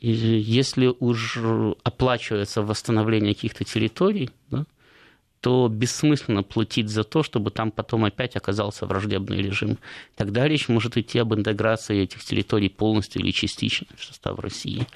если 0.00 0.94
уж 1.00 1.38
оплачивается 1.82 2.62
восстановление 2.62 3.34
каких-то 3.34 3.64
территорий, 3.64 4.30
да, 4.50 4.66
то 5.40 5.68
бессмысленно 5.68 6.42
платить 6.42 6.88
за 6.88 7.04
то, 7.04 7.22
чтобы 7.22 7.50
там 7.50 7.70
потом 7.70 8.04
опять 8.04 8.36
оказался 8.36 8.86
враждебный 8.86 9.38
режим. 9.38 9.78
Тогда 10.16 10.48
речь 10.48 10.68
может 10.68 10.96
идти 10.96 11.18
об 11.18 11.34
интеграции 11.34 12.02
этих 12.02 12.24
территорий 12.24 12.68
полностью 12.68 13.22
или 13.22 13.30
частично 13.30 13.86
в 13.96 14.04
состав 14.04 14.38
России 14.40 14.86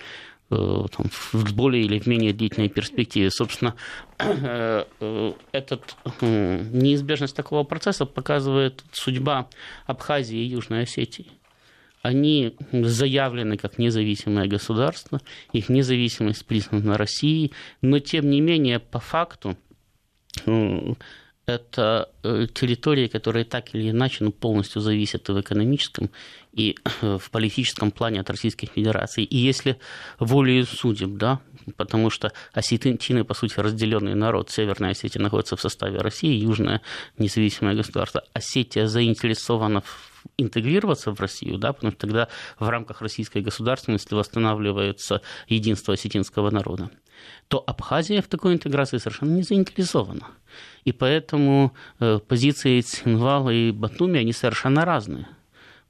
э, 0.51 0.87
там, 0.97 1.07
в 1.33 1.55
более 1.55 1.85
или 1.85 1.99
в 1.99 2.07
менее 2.07 2.33
длительной 2.33 2.69
перспективе. 2.69 3.31
Собственно, 3.31 3.77
э, 4.19 4.85
э, 5.01 5.33
этот, 5.53 5.97
неизбежность 6.21 7.37
такого 7.37 7.63
процесса 7.63 8.05
показывает 8.05 8.85
судьба 8.93 9.49
Абхазии 9.87 10.39
и 10.39 10.49
Южной 10.49 10.83
Осетии. 10.83 11.29
Они 12.03 12.57
заявлены 12.73 13.57
как 13.57 13.79
независимое 13.79 14.49
государство, 14.49 15.21
их 15.53 15.69
независимость 15.69 16.45
признана 16.47 16.99
Россией, 16.99 17.53
но 17.81 18.01
тем 18.01 18.29
не 18.29 18.41
менее 18.41 18.81
по 18.81 18.99
факту 18.99 19.57
это 21.47 22.09
э, 22.23 22.47
территории, 22.55 23.09
которые 23.09 23.45
так 23.45 23.75
или 23.75 23.91
иначе 23.91 24.25
ну, 24.25 24.33
полностью 24.33 24.81
зависят 24.81 25.29
в 25.29 25.41
экономическом, 25.41 26.11
и 26.53 26.77
э, 26.85 27.19
в 27.19 27.31
политическом 27.31 27.91
плане 27.91 28.21
от 28.21 28.31
Российской 28.31 28.67
Федерации. 28.67 29.25
И 29.25 29.37
если 29.39 29.79
волею 30.19 30.67
судеб, 30.67 31.17
да, 31.17 31.41
потому 31.77 32.11
что 32.11 32.33
осетины, 32.53 33.25
по 33.25 33.35
сути, 33.35 33.59
разделенный 33.59 34.15
народ, 34.15 34.51
Северная 34.51 34.91
Осетия 34.91 35.21
находится 35.21 35.57
в 35.57 35.61
составе 35.61 35.99
России, 35.99 36.33
Южное 36.33 36.81
независимое 37.19 37.75
государство, 37.75 38.23
Осетия 38.35 38.87
заинтересована 38.87 39.81
в 39.81 40.13
интегрироваться 40.37 41.11
в 41.11 41.21
Россию, 41.21 41.59
да, 41.59 41.73
потому 41.73 41.91
что 41.93 42.01
тогда 42.03 42.29
в 42.59 42.69
рамках 42.69 43.03
российской 43.03 43.43
государственности 43.43 44.15
восстанавливается 44.15 45.21
единство 45.49 45.95
осетинского 45.95 46.51
народа 46.51 46.91
то 47.49 47.63
Абхазия 47.67 48.23
в 48.23 48.29
такой 48.29 48.55
интеграции 48.55 48.99
совершенно 48.99 49.31
не 49.31 49.43
заинтересована. 49.43 50.27
И 50.85 50.93
поэтому 50.93 51.73
э, 52.01 52.19
позиции 52.19 52.81
Цинвала 52.81 53.51
и 53.51 53.71
Батуми, 53.73 54.19
они 54.19 54.33
совершенно 54.33 54.85
разные 54.85 55.27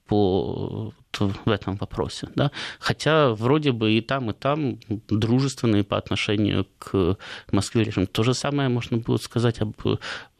по 0.06 0.92
в 1.20 1.48
этом 1.48 1.76
вопросе. 1.76 2.28
Да? 2.34 2.50
Хотя 2.78 3.30
вроде 3.34 3.72
бы 3.72 3.92
и 3.92 4.00
там, 4.00 4.30
и 4.30 4.32
там 4.32 4.78
дружественные 5.08 5.84
по 5.84 5.96
отношению 5.96 6.66
к 6.78 7.16
Москве 7.50 7.84
режим. 7.84 8.06
То 8.06 8.22
же 8.22 8.34
самое 8.34 8.68
можно 8.68 8.98
будет 8.98 9.22
сказать 9.22 9.60
об 9.60 9.74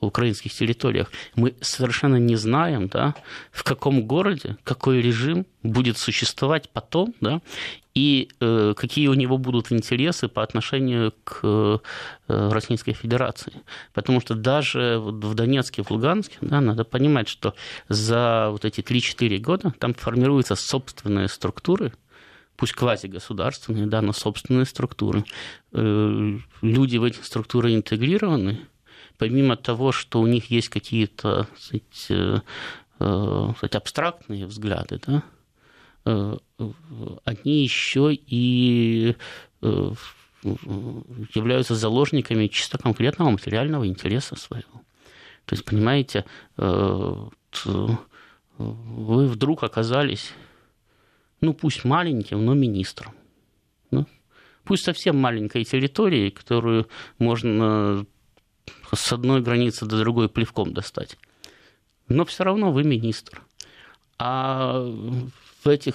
украинских 0.01 0.53
территориях. 0.53 1.11
Мы 1.37 1.55
совершенно 1.61 2.17
не 2.17 2.37
знаем, 2.37 2.89
да, 2.89 3.15
в 3.53 3.63
каком 3.63 4.03
городе 4.07 4.57
какой 4.65 5.01
режим 5.01 5.47
будет 5.63 5.97
существовать 5.97 6.69
потом, 6.71 7.15
да, 7.21 7.41
и 7.95 8.29
э, 8.41 8.75
какие 8.77 9.09
у 9.09 9.15
него 9.15 9.39
будут 9.39 9.71
интересы 9.71 10.27
по 10.29 10.43
отношению 10.43 11.13
к 11.25 11.41
э, 11.43 11.79
Российской 12.27 12.95
Федерации. 12.95 13.53
Потому 13.93 14.21
что 14.21 14.35
даже 14.35 14.99
в 14.99 15.35
Донецке, 15.35 15.83
в 15.83 15.91
Луганске, 15.91 16.39
да, 16.41 16.61
надо 16.61 16.85
понимать, 16.85 17.29
что 17.29 17.55
за 17.89 18.49
вот 18.51 18.65
эти 18.65 18.81
3-4 18.81 19.39
года 19.39 19.75
там 19.79 19.95
формируются 19.95 20.57
собственные 20.63 21.29
структуры, 21.29 21.93
пусть 22.57 22.75
квазигосударственные, 22.75 23.87
да, 23.87 24.03
но 24.03 24.13
собственные 24.13 24.67
структуры. 24.67 25.25
Э, 25.73 26.39
люди 26.61 26.97
в 26.97 27.05
эти 27.05 27.21
структуры 27.23 27.75
интегрированы, 27.75 28.61
помимо 29.19 29.57
того, 29.57 29.93
что 29.93 30.21
у 30.21 30.27
них 30.27 30.51
есть 30.51 30.69
какие-то 30.69 31.47
сказать, 31.59 32.07
э, 32.11 32.41
э, 33.01 33.53
абстрактные 33.73 34.47
взгляды, 34.47 35.01
да, 35.07 35.23
они 37.25 37.63
еще 37.63 38.13
и 38.13 39.15
являются 40.43 41.77
заложниками 41.77 42.49
чисто 42.49 42.79
конкретного 42.79 43.31
материального 43.31 43.87
интереса 43.87 44.35
своего. 44.35 44.83
То 45.45 45.55
есть, 45.55 45.65
понимаете, 45.65 46.25
вы 46.57 47.31
вдруг 49.29 49.63
оказались, 49.63 50.33
ну 51.43 51.53
пусть 51.53 51.85
маленьким, 51.85 52.45
но 52.47 52.55
министром. 52.55 53.13
Ну, 53.91 54.07
пусть 54.65 54.85
совсем 54.85 55.19
маленькой 55.19 55.65
территории, 55.65 56.31
которую 56.31 56.89
можно 57.19 58.07
с 58.95 59.13
одной 59.13 59.43
границы 59.43 59.85
до 59.85 59.99
другой 59.99 60.29
плевком 60.29 60.73
достать. 60.73 61.19
Но 62.09 62.25
все 62.25 62.45
равно 62.45 62.73
вы 62.73 62.85
министр. 62.85 63.43
А 64.19 64.87
в 65.65 65.69
этих 65.69 65.95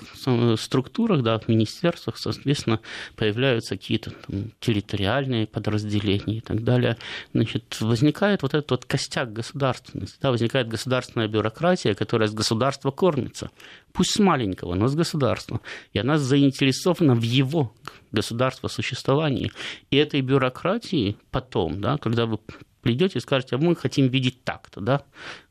структурах, 0.60 1.24
да, 1.24 1.40
в 1.40 1.48
министерствах, 1.48 2.18
соответственно, 2.18 2.80
появляются 3.16 3.76
какие-то 3.76 4.12
там, 4.12 4.52
территориальные 4.60 5.48
подразделения 5.48 6.38
и 6.38 6.42
так 6.42 6.64
далее. 6.64 6.98
Значит, 7.34 7.78
возникает 7.82 8.44
вот 8.44 8.54
этот 8.54 8.72
вот 8.72 8.86
костяк 8.86 9.34
государственности, 9.34 10.18
да, 10.22 10.32
возникает 10.32 10.68
государственная 10.68 11.28
бюрократия, 11.28 11.94
которая 11.96 12.30
с 12.30 12.34
государства 12.34 12.92
кормится. 12.92 13.50
Пусть 13.94 14.12
с 14.12 14.20
маленького, 14.20 14.76
но 14.76 14.88
с 14.88 14.96
государства. 14.96 15.60
И 15.94 16.00
она 16.00 16.18
заинтересована 16.18 17.16
в 17.16 17.24
его 17.24 17.74
государства 18.12 18.68
существовании. 18.68 19.52
И 19.92 19.98
этой 19.98 20.22
бюрократии 20.22 21.18
потом, 21.32 21.82
да, 21.82 21.98
когда 21.98 22.26
вы 22.26 22.40
придете 22.88 23.20
и 23.20 23.22
скажете, 23.22 23.56
а 23.56 23.60
мы 23.60 23.76
хотим 23.76 24.08
видеть 24.08 24.44
так-то, 24.46 24.80
да, 24.80 25.02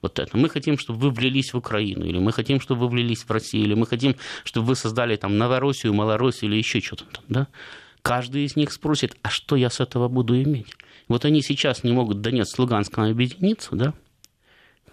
вот 0.00 0.18
это. 0.18 0.38
Мы 0.38 0.48
хотим, 0.48 0.78
чтобы 0.78 0.98
вы 0.98 1.10
влились 1.10 1.52
в 1.52 1.58
Украину, 1.58 2.06
или 2.06 2.18
мы 2.18 2.32
хотим, 2.32 2.60
чтобы 2.60 2.80
вы 2.80 2.88
влились 2.88 3.24
в 3.24 3.30
Россию, 3.30 3.64
или 3.64 3.74
мы 3.74 3.86
хотим, 3.86 4.16
чтобы 4.44 4.68
вы 4.68 4.74
создали 4.74 5.16
там 5.16 5.36
Новороссию, 5.36 5.92
Малороссию 5.92 6.50
или 6.50 6.58
еще 6.58 6.80
что-то 6.80 7.04
там, 7.04 7.24
да. 7.28 7.46
Каждый 8.00 8.44
из 8.44 8.56
них 8.56 8.72
спросит, 8.72 9.16
а 9.22 9.28
что 9.28 9.56
я 9.56 9.68
с 9.68 9.80
этого 9.80 10.08
буду 10.08 10.40
иметь? 10.42 10.74
Вот 11.08 11.26
они 11.26 11.42
сейчас 11.42 11.84
не 11.84 11.92
могут 11.92 12.22
Донецк 12.22 12.56
с 12.56 12.58
Луганском 12.58 13.04
объединиться, 13.04 13.76
да, 13.76 13.92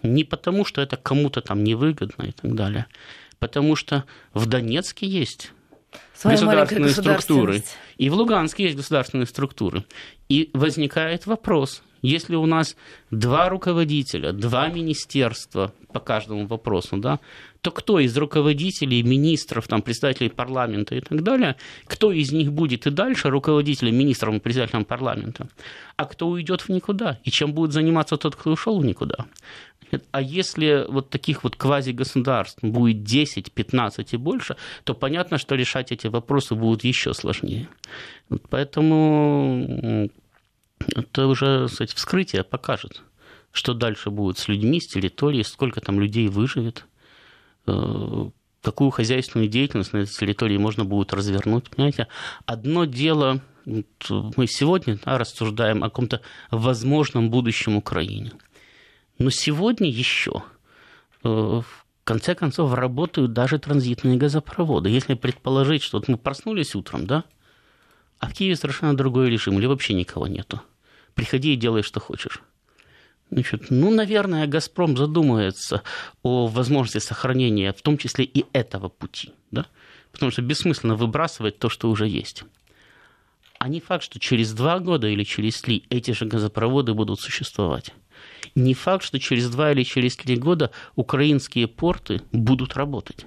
не 0.01 0.25
потому, 0.25 0.65
что 0.65 0.81
это 0.81 0.97
кому-то 0.97 1.39
там 1.39 1.63
невыгодно 1.63 2.23
и 2.23 2.31
так 2.31 2.55
далее, 2.55 2.87
потому 3.39 3.77
что 3.77 4.03
в 4.33 4.47
Донецке 4.47 5.07
есть 5.07 5.53
Своя 6.13 6.37
государственные 6.37 6.91
структуры, 6.91 7.63
и 7.97 8.09
в 8.09 8.15
Луганске 8.15 8.63
есть 8.63 8.75
государственные 8.75 9.27
структуры. 9.27 9.85
И 10.27 10.49
возникает 10.53 11.25
вопрос, 11.25 11.83
если 12.03 12.35
у 12.35 12.45
нас 12.45 12.75
два 13.11 13.49
руководителя, 13.49 14.33
два 14.33 14.67
министерства 14.67 15.73
по 15.91 15.99
каждому 15.99 16.45
вопросу, 16.47 16.97
да, 16.97 17.19
то 17.61 17.71
кто 17.71 17.99
из 17.99 18.15
руководителей, 18.17 19.01
министров, 19.03 19.67
там, 19.67 19.81
представителей 19.81 20.29
парламента 20.29 20.95
и 20.95 20.99
так 20.99 21.23
далее, 21.23 21.55
кто 21.85 22.11
из 22.11 22.31
них 22.33 22.51
будет 22.51 22.85
и 22.87 22.91
дальше 22.91 23.29
руководителем, 23.29 23.95
министром 23.95 24.35
и 24.35 24.39
председателем 24.39 24.83
парламента, 24.83 25.47
а 25.95 26.05
кто 26.05 26.27
уйдет 26.27 26.61
в 26.61 26.69
никуда, 26.69 27.19
и 27.23 27.31
чем 27.31 27.53
будет 27.53 27.71
заниматься 27.71 28.17
тот, 28.17 28.35
кто 28.35 28.51
ушел 28.51 28.79
в 28.79 28.85
никуда. 28.85 29.25
А 30.11 30.21
если 30.21 30.85
вот 30.89 31.09
таких 31.09 31.43
вот 31.43 31.55
квазигосударств 31.55 32.63
будет 32.63 33.03
10, 33.03 33.51
15 33.51 34.13
и 34.13 34.17
больше, 34.17 34.57
то 34.83 34.93
понятно, 34.93 35.37
что 35.37 35.55
решать 35.55 35.91
эти 35.91 36.07
вопросы 36.07 36.55
будут 36.55 36.83
еще 36.83 37.13
сложнее. 37.13 37.67
Поэтому 38.49 40.09
это 40.95 41.27
уже, 41.27 41.67
кстати, 41.67 41.95
вскрытие 41.95 42.43
покажет, 42.43 43.01
что 43.51 43.73
дальше 43.73 44.09
будет 44.09 44.37
с 44.37 44.47
людьми, 44.47 44.81
с 44.81 44.87
территорией, 44.87 45.43
сколько 45.43 45.79
там 45.79 45.99
людей 45.99 46.27
выживет, 46.27 46.85
э, 47.67 48.29
какую 48.61 48.89
хозяйственную 48.91 49.47
деятельность 49.47 49.93
на 49.93 49.99
этой 49.99 50.13
территории 50.13 50.57
можно 50.57 50.85
будет 50.85 51.13
развернуть. 51.13 51.69
Понимаете, 51.69 52.07
одно 52.45 52.85
дело, 52.85 53.41
мы 53.65 54.47
сегодня 54.47 54.97
да, 55.03 55.17
рассуждаем 55.17 55.83
о 55.83 55.89
каком-то 55.89 56.21
возможном 56.49 57.29
будущем 57.29 57.75
Украине. 57.75 58.31
Но 59.19 59.29
сегодня 59.29 59.89
еще 59.89 60.43
э, 61.23 61.29
в 61.29 61.85
конце 62.03 62.33
концов 62.35 62.73
работают 62.73 63.33
даже 63.33 63.59
транзитные 63.59 64.17
газопроводы. 64.17 64.89
Если 64.89 65.13
предположить, 65.13 65.83
что 65.83 65.99
вот 65.99 66.07
мы 66.07 66.17
проснулись 66.17 66.75
утром, 66.75 67.05
да, 67.05 67.23
а 68.19 68.29
в 68.29 68.33
Киеве 68.33 68.55
совершенно 68.55 68.95
другой 68.95 69.29
режим, 69.29 69.59
или 69.59 69.67
вообще 69.67 69.93
никого 69.93 70.27
нету– 70.27 70.61
приходи 71.15 71.53
и 71.53 71.57
делай, 71.57 71.83
что 71.83 71.99
хочешь. 71.99 72.41
Значит, 73.29 73.71
ну, 73.71 73.89
наверное, 73.89 74.45
«Газпром» 74.45 74.95
задумается 74.95 75.81
о 76.21 76.47
возможности 76.47 76.99
сохранения, 76.99 77.73
в 77.73 77.81
том 77.81 77.97
числе 77.97 78.25
и 78.25 78.45
этого 78.53 78.89
пути, 78.89 79.31
да? 79.49 79.65
потому 80.11 80.31
что 80.31 80.41
бессмысленно 80.43 80.95
выбрасывать 80.95 81.57
то, 81.57 81.69
что 81.69 81.89
уже 81.89 82.07
есть. 82.07 82.43
А 83.57 83.67
не 83.69 83.79
факт, 83.79 84.03
что 84.03 84.19
через 84.19 84.53
два 84.53 84.79
года 84.79 85.07
или 85.07 85.23
через 85.23 85.61
три 85.61 85.85
эти 85.89 86.11
же 86.11 86.25
газопроводы 86.25 86.93
будут 86.93 87.21
существовать. 87.21 87.91
Не 88.55 88.73
факт, 88.73 89.03
что 89.03 89.19
через 89.19 89.49
два 89.49 89.71
или 89.71 89.83
через 89.83 90.15
три 90.15 90.35
года 90.35 90.71
украинские 90.95 91.67
порты 91.67 92.21
будут 92.31 92.75
работать. 92.75 93.25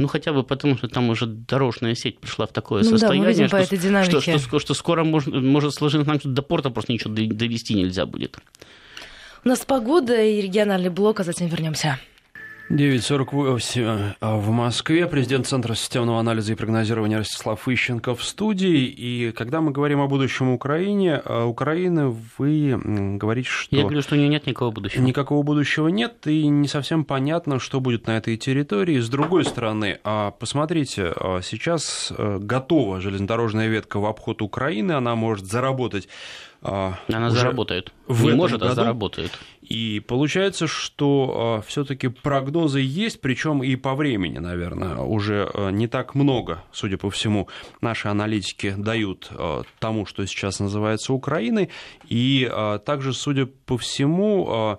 Ну, 0.00 0.08
хотя 0.08 0.32
бы 0.32 0.42
потому, 0.42 0.78
что 0.78 0.88
там 0.88 1.10
уже 1.10 1.26
дорожная 1.26 1.94
сеть 1.94 2.18
пришла 2.18 2.46
в 2.46 2.52
такое 2.52 2.82
ну, 2.82 2.88
состояние, 2.88 3.24
да, 3.24 3.28
видим 3.28 3.48
что, 3.48 3.56
по 3.58 3.60
этой 3.60 3.76
динамике. 3.76 4.20
Что, 4.20 4.38
что, 4.38 4.58
что 4.58 4.72
скоро 4.72 5.04
можно, 5.04 5.40
может 5.40 5.74
сложиться 5.74 6.08
нам, 6.08 6.18
что 6.18 6.30
до 6.30 6.40
порта 6.40 6.70
просто 6.70 6.92
ничего 6.92 7.12
довести 7.12 7.74
нельзя 7.74 8.06
будет. 8.06 8.38
У 9.44 9.48
нас 9.48 9.60
погода 9.66 10.22
и 10.22 10.40
региональный 10.40 10.88
блок, 10.88 11.20
а 11.20 11.24
затем 11.24 11.48
вернемся. 11.48 11.98
9.48 12.70 14.14
а 14.20 14.36
в 14.36 14.50
Москве. 14.50 15.08
Президент 15.08 15.44
Центра 15.48 15.74
системного 15.74 16.20
анализа 16.20 16.52
и 16.52 16.54
прогнозирования 16.54 17.18
Ростислав 17.18 17.66
Ищенко 17.66 18.14
в 18.14 18.22
студии. 18.22 18.84
И 18.84 19.32
когда 19.32 19.60
мы 19.60 19.72
говорим 19.72 20.00
о 20.00 20.06
будущем 20.06 20.50
Украине, 20.50 21.16
а 21.16 21.46
Украины, 21.46 22.14
вы 22.38 22.80
говорите, 23.18 23.48
что... 23.48 23.74
Я 23.74 23.82
говорю, 23.82 24.02
что 24.02 24.14
у 24.14 24.18
нее 24.18 24.28
нет 24.28 24.46
никакого 24.46 24.70
будущего. 24.70 25.02
Никакого 25.02 25.42
будущего 25.42 25.88
нет, 25.88 26.28
и 26.28 26.46
не 26.46 26.68
совсем 26.68 27.04
понятно, 27.04 27.58
что 27.58 27.80
будет 27.80 28.06
на 28.06 28.16
этой 28.16 28.36
территории. 28.36 29.00
С 29.00 29.08
другой 29.08 29.44
стороны, 29.44 29.98
а 30.04 30.30
посмотрите, 30.30 31.12
сейчас 31.42 32.12
э, 32.16 32.38
готова 32.40 33.00
железнодорожная 33.00 33.66
ветка 33.66 33.98
в 33.98 34.06
обход 34.06 34.42
Украины, 34.42 34.92
она 34.92 35.16
может 35.16 35.44
заработать 35.44 36.06
она 36.62 37.30
заработает. 37.30 37.92
В 38.06 38.24
Не 38.24 38.32
может, 38.32 38.60
а 38.62 38.66
году. 38.66 38.72
а 38.72 38.74
заработает. 38.74 39.32
И 39.62 40.00
получается, 40.00 40.66
что 40.66 41.60
э, 41.60 41.66
все-таки 41.68 42.08
прогнозы 42.08 42.80
есть, 42.80 43.20
причем 43.20 43.62
и 43.62 43.76
по 43.76 43.94
времени, 43.94 44.38
наверное, 44.38 44.96
уже 44.96 45.50
не 45.70 45.86
так 45.86 46.14
много, 46.14 46.64
судя 46.72 46.98
по 46.98 47.08
всему, 47.08 47.48
наши 47.80 48.08
аналитики 48.08 48.74
дают 48.76 49.30
тому, 49.78 50.06
что 50.06 50.26
сейчас 50.26 50.60
называется 50.60 51.12
Украиной. 51.12 51.70
И 52.08 52.50
также, 52.84 53.14
судя 53.14 53.46
по 53.46 53.78
всему, 53.78 54.78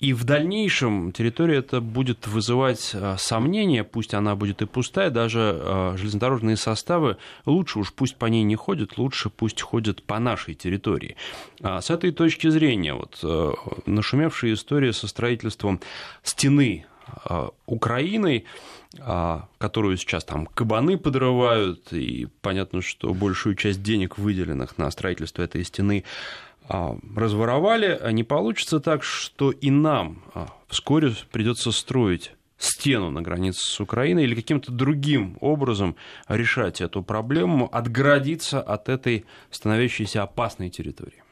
и 0.00 0.12
в 0.12 0.24
дальнейшем 0.24 1.12
территория 1.12 1.58
это 1.58 1.80
будет 1.80 2.26
вызывать 2.26 2.90
а, 2.94 3.16
сомнения, 3.16 3.84
пусть 3.84 4.14
она 4.14 4.34
будет 4.34 4.62
и 4.62 4.66
пустая, 4.66 5.10
даже 5.10 5.40
а, 5.40 5.96
железнодорожные 5.96 6.56
составы 6.56 7.18
лучше 7.46 7.78
уж 7.78 7.92
пусть 7.92 8.16
по 8.16 8.26
ней 8.26 8.42
не 8.42 8.56
ходят, 8.56 8.98
лучше 8.98 9.30
пусть 9.30 9.62
ходят 9.62 10.02
по 10.02 10.18
нашей 10.18 10.54
территории. 10.54 11.16
А 11.62 11.80
с 11.80 11.90
этой 11.90 12.10
точки 12.10 12.48
зрения, 12.48 12.94
вот 12.94 13.22
нашумевшая 13.86 14.54
история 14.54 14.92
со 14.92 15.06
строительством 15.06 15.80
стены 16.22 16.86
Украиной, 17.66 18.44
которую 19.58 19.96
сейчас 19.96 20.24
там 20.24 20.46
кабаны 20.46 20.96
подрывают, 20.96 21.92
и 21.92 22.28
понятно, 22.40 22.82
что 22.82 23.12
большую 23.14 23.56
часть 23.56 23.82
денег, 23.82 24.18
выделенных 24.18 24.78
на 24.78 24.90
строительство 24.90 25.42
этой 25.42 25.64
стены, 25.64 26.04
а, 26.04 26.49
разворовали, 27.16 27.98
а 28.00 28.12
не 28.12 28.22
получится 28.22 28.80
так, 28.80 29.02
что 29.02 29.50
и 29.50 29.70
нам 29.70 30.22
а, 30.34 30.48
вскоре 30.68 31.12
придется 31.32 31.72
строить 31.72 32.32
стену 32.58 33.10
на 33.10 33.22
границе 33.22 33.60
с 33.60 33.80
Украиной 33.80 34.24
или 34.24 34.34
каким-то 34.34 34.70
другим 34.70 35.36
образом 35.40 35.96
решать 36.28 36.80
эту 36.80 37.02
проблему, 37.02 37.68
отгородиться 37.72 38.60
от 38.60 38.88
этой 38.88 39.24
становящейся 39.50 40.22
опасной 40.22 40.70
территории? 40.70 41.22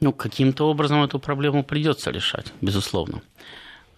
Ну, 0.00 0.12
каким-то 0.12 0.68
образом 0.68 1.02
эту 1.02 1.18
проблему 1.18 1.64
придется 1.64 2.10
решать, 2.10 2.52
безусловно. 2.60 3.22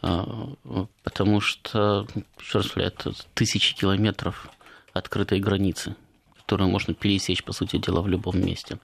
Потому 0.01 1.41
что, 1.41 2.07
еще 2.39 2.59
раз 2.59 2.71
это 2.77 3.13
тысячи 3.33 3.75
километров 3.75 4.49
открытой 4.93 5.41
границы 5.41 5.97
которую 6.45 6.71
можно 6.71 6.93
пересечь, 6.93 7.43
по 7.43 7.53
сути 7.53 7.79
дела, 7.79 8.03
в 8.03 8.09
любом 8.09 8.39
месте. 8.39 8.79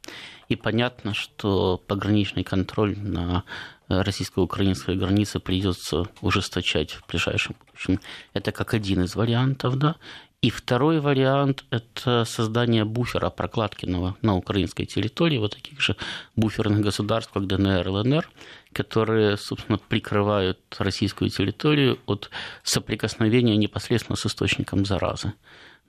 И 0.48 0.56
понятно, 0.56 1.12
что 1.12 1.76
пограничный 1.86 2.42
контроль 2.42 2.98
на 2.98 3.44
российско-украинской 3.88 4.96
границе 4.96 5.40
придется 5.40 6.06
ужесточать 6.22 6.92
в 6.92 7.06
ближайшем 7.06 7.56
будущем. 7.66 8.00
Это 8.32 8.50
как 8.52 8.72
один 8.72 9.02
из 9.02 9.14
вариантов, 9.14 9.76
да. 9.76 9.96
И 10.40 10.48
второй 10.48 11.00
вариант– 11.00 11.64
это 11.70 12.24
создание 12.24 12.86
буфера, 12.86 13.28
прокладки 13.28 13.84
на, 13.84 14.16
на 14.22 14.36
украинской 14.36 14.86
территории, 14.86 15.36
вот 15.36 15.54
таких 15.54 15.82
же 15.82 15.96
буферных 16.34 16.80
государств, 16.80 17.30
как 17.32 17.46
ДНР 17.46 17.86
и 17.86 17.90
ЛНР, 17.90 18.28
которые, 18.72 19.36
собственно, 19.36 19.76
прикрывают 19.76 20.58
российскую 20.78 21.28
территорию 21.28 21.98
от 22.06 22.30
соприкосновения 22.62 23.56
непосредственно 23.56 24.16
с 24.16 24.24
источником 24.24 24.86
заразы. 24.86 25.34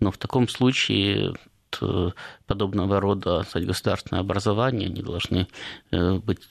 Но 0.01 0.11
в 0.11 0.17
таком 0.17 0.49
случае 0.49 1.34
Э, 1.82 2.11
подобного 2.47 2.99
рода 2.99 3.43
сказать, 3.43 3.67
государственные 3.67 4.22
образования, 4.22 4.88
они 4.88 5.01
должны 5.01 5.47
э, 5.91 6.13
быть, 6.15 6.41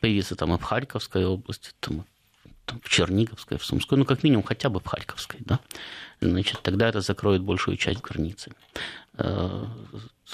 появиться 0.00 0.36
там 0.36 0.54
и 0.54 0.58
в 0.58 0.62
Харьковской 0.62 1.24
области, 1.24 1.70
там, 1.80 2.04
там, 2.66 2.80
в 2.82 2.88
Черниговской, 2.88 3.58
в 3.58 3.64
Сумской, 3.64 3.96
ну, 3.96 4.04
как 4.04 4.22
минимум, 4.22 4.42
хотя 4.42 4.68
бы 4.68 4.80
в 4.80 4.86
Харьковской, 4.86 5.40
да, 5.44 5.60
значит, 6.20 6.60
тогда 6.62 6.88
это 6.88 7.00
закроет 7.00 7.42
большую 7.42 7.76
часть 7.76 8.00
границы. 8.00 8.52
Э, 9.14 9.64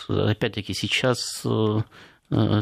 опять-таки, 0.08 0.74
сейчас 0.74 1.46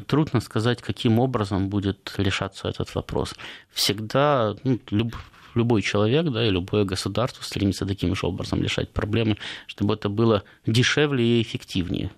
трудно 0.09 0.41
сказать, 0.41 0.83
каким 0.83 1.20
образом 1.20 1.68
будет 1.68 2.12
решаться 2.16 2.68
этот 2.68 2.93
вопрос. 2.97 3.37
Всегда, 3.70 4.57
ну, 4.64 4.81
люб, 4.91 5.14
любой 5.57 5.82
человек, 5.82 6.26
да, 6.26 6.46
и 6.46 6.51
любое 6.51 6.84
государство 6.84 7.42
стремится 7.42 7.86
таким 7.86 8.14
же 8.14 8.26
образом 8.26 8.62
решать 8.62 8.90
проблемы, 8.90 9.36
чтобы 9.66 9.94
это 9.94 10.09
было 10.09 10.44
дешевле 10.66 11.24
и 11.24 11.42
эффективнее. 11.42 12.11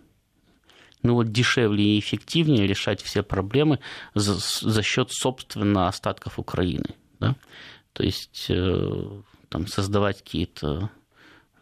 Ну 1.02 1.14
вот 1.14 1.32
дешевле 1.32 1.96
и 1.96 1.98
эффективнее 1.98 2.66
решать 2.66 3.02
все 3.02 3.22
проблемы 3.22 3.80
за, 4.14 4.34
за 4.34 4.82
счет, 4.82 5.10
собственно, 5.10 5.88
остатков 5.88 6.38
Украины. 6.38 6.94
Да? 7.18 7.34
То 7.92 8.04
есть 8.04 8.46
э, 8.48 9.20
там, 9.48 9.66
создавать 9.66 10.18
какие-то 10.18 10.90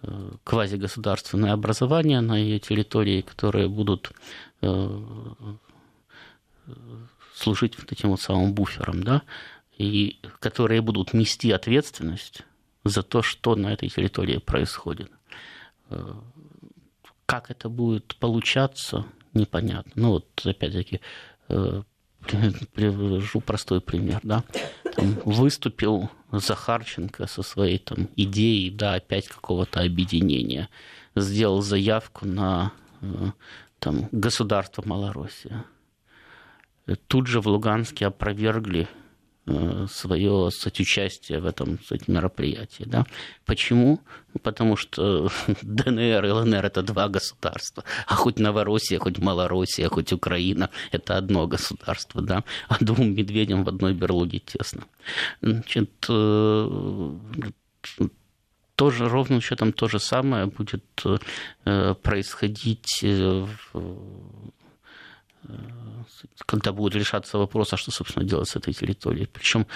э, 0.02 0.30
квазигосударственные 0.44 1.52
образования 1.52 2.20
на 2.20 2.36
ее 2.36 2.58
территории, 2.58 3.22
которые 3.22 3.68
будут 3.68 4.12
э, 4.60 5.00
служить 7.34 7.78
вот 7.78 7.90
этим 7.90 8.10
вот 8.10 8.20
самым 8.20 8.52
буфером, 8.52 9.02
да, 9.02 9.22
и 9.80 10.18
которые 10.40 10.82
будут 10.82 11.14
нести 11.14 11.50
ответственность 11.50 12.42
за 12.84 13.02
то, 13.02 13.22
что 13.22 13.56
на 13.56 13.72
этой 13.72 13.88
территории 13.88 14.36
происходит. 14.36 15.10
Как 17.24 17.50
это 17.50 17.70
будет 17.70 18.14
получаться, 18.16 19.06
непонятно. 19.32 19.92
Ну 19.94 20.10
вот, 20.10 20.26
опять-таки, 20.44 21.00
привожу 22.74 23.40
простой 23.40 23.80
пример, 23.80 24.20
да, 24.22 24.44
там 24.94 25.18
выступил 25.24 26.10
Захарченко 26.30 27.26
со 27.26 27.42
своей 27.42 27.78
там 27.78 28.10
идеей, 28.16 28.70
да, 28.70 28.94
опять 28.94 29.28
какого-то 29.28 29.80
объединения, 29.80 30.68
сделал 31.16 31.62
заявку 31.62 32.26
на 32.26 32.72
э, 33.00 33.06
там 33.78 34.08
государство 34.12 34.82
Малороссия. 34.84 35.64
Тут 37.06 37.28
же 37.28 37.40
в 37.40 37.46
Луганске 37.46 38.06
опровергли 38.06 38.86
Э, 38.90 38.99
свое 39.88 40.50
сочувствие 40.50 41.40
в 41.40 41.46
этом 41.46 41.78
кстати, 41.78 42.10
мероприятии. 42.10 42.84
Да? 42.86 43.04
Почему? 43.46 44.00
Потому 44.42 44.76
что 44.76 45.28
ДНР 45.62 46.24
и 46.24 46.30
ЛНР– 46.30 46.64
это 46.66 46.82
два 46.82 47.08
государства, 47.08 47.84
а 48.06 48.14
хоть 48.14 48.38
Новороссия, 48.38 48.98
хоть 48.98 49.18
Малороссия, 49.18 49.88
хоть 49.88 50.12
Украина– 50.12 50.70
это 50.92 51.16
одно 51.16 51.46
государство, 51.46 52.22
да? 52.22 52.44
а 52.68 52.76
двум 52.80 53.14
медведям 53.14 53.64
в 53.64 53.68
одной 53.68 53.94
берлоге 53.94 54.38
тесно. 54.38 54.82
Значит, 55.42 55.90
э, 56.08 57.16
тоже 58.76 59.08
ровно 59.08 59.40
счетом 59.40 59.72
то 59.72 59.88
же 59.88 59.98
самое 59.98 60.46
будет 60.46 60.84
э, 61.64 61.94
происходить 62.02 63.00
в 63.02 63.48
когда 66.46 66.72
будет 66.72 66.94
решаться 66.94 67.38
вопрос, 67.38 67.72
а 67.72 67.76
что, 67.76 67.90
собственно, 67.90 68.24
делать 68.24 68.48
с 68.48 68.56
этой 68.56 68.74
территорией. 68.74 69.26
Причем 69.26 69.66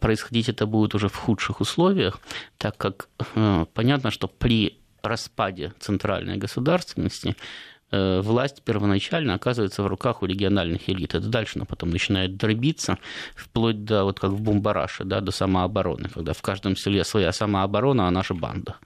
происходить 0.00 0.48
это 0.48 0.66
будет 0.66 0.94
уже 0.94 1.08
в 1.08 1.16
худших 1.16 1.60
условиях, 1.60 2.20
так 2.58 2.76
как 2.76 3.08
э, 3.34 3.66
понятно, 3.74 4.10
что 4.10 4.28
при 4.28 4.78
распаде 5.02 5.72
центральной 5.80 6.36
государственности 6.36 7.34
э, 7.90 8.20
власть 8.20 8.62
первоначально 8.62 9.34
оказывается 9.34 9.82
в 9.82 9.86
руках 9.86 10.22
у 10.22 10.26
региональных 10.26 10.88
элит. 10.88 11.14
Это 11.14 11.26
дальше 11.26 11.54
она 11.56 11.64
потом 11.64 11.90
начинает 11.90 12.36
дробиться, 12.36 12.98
вплоть 13.34 13.84
до, 13.84 14.04
вот 14.04 14.20
как 14.20 14.30
в 14.30 14.40
Бумбараше, 14.40 15.04
да, 15.04 15.20
до 15.20 15.32
самообороны, 15.32 16.08
когда 16.08 16.32
в 16.32 16.42
каждом 16.42 16.76
селе 16.76 17.04
своя 17.04 17.32
самооборона, 17.32 18.08
а 18.08 18.10
наша 18.10 18.34
банда. 18.34 18.76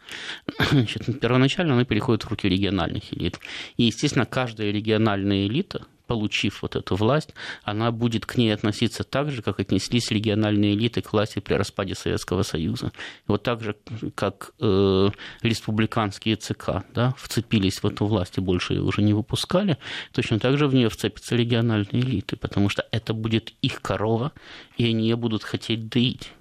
Значит, 0.70 1.20
первоначально 1.20 1.74
она 1.74 1.84
переходит 1.84 2.24
в 2.24 2.28
руки 2.28 2.48
региональных 2.48 3.12
элит. 3.12 3.38
И, 3.76 3.84
естественно, 3.84 4.26
каждая 4.26 4.70
региональная 4.70 5.46
элита– 5.46 5.86
получив 6.06 6.62
вот 6.62 6.76
эту 6.76 6.96
власть, 6.96 7.34
она 7.62 7.90
будет 7.90 8.26
к 8.26 8.36
ней 8.36 8.52
относиться 8.52 9.04
так 9.04 9.30
же, 9.30 9.42
как 9.42 9.60
отнеслись 9.60 10.10
региональные 10.10 10.74
элиты 10.74 11.00
к 11.00 11.12
власти 11.12 11.38
при 11.38 11.54
распаде 11.54 11.94
Советского 11.94 12.42
Союза. 12.42 12.92
Вот 13.26 13.42
так 13.42 13.62
же, 13.62 13.76
как 14.14 14.52
э, 14.60 15.10
республиканские 15.42 16.36
ЦК 16.36 16.84
да, 16.94 17.14
вцепились 17.16 17.82
в 17.82 17.86
эту 17.86 18.06
власть 18.06 18.38
и 18.38 18.40
больше 18.40 18.74
ее 18.74 18.82
уже 18.82 19.02
не 19.02 19.14
выпускали, 19.14 19.78
точно 20.12 20.38
так 20.38 20.58
же 20.58 20.66
в 20.66 20.74
нее 20.74 20.88
вцепятся 20.88 21.36
региональные 21.36 22.02
элиты, 22.02 22.36
потому 22.36 22.68
что 22.68 22.86
это 22.90 23.14
будет 23.14 23.54
их 23.62 23.80
корова, 23.80 24.32
и 24.76 24.86
они 24.86 25.04
ее 25.04 25.16
будут 25.16 25.42
хотеть 25.42 25.88
доить. 25.88 26.32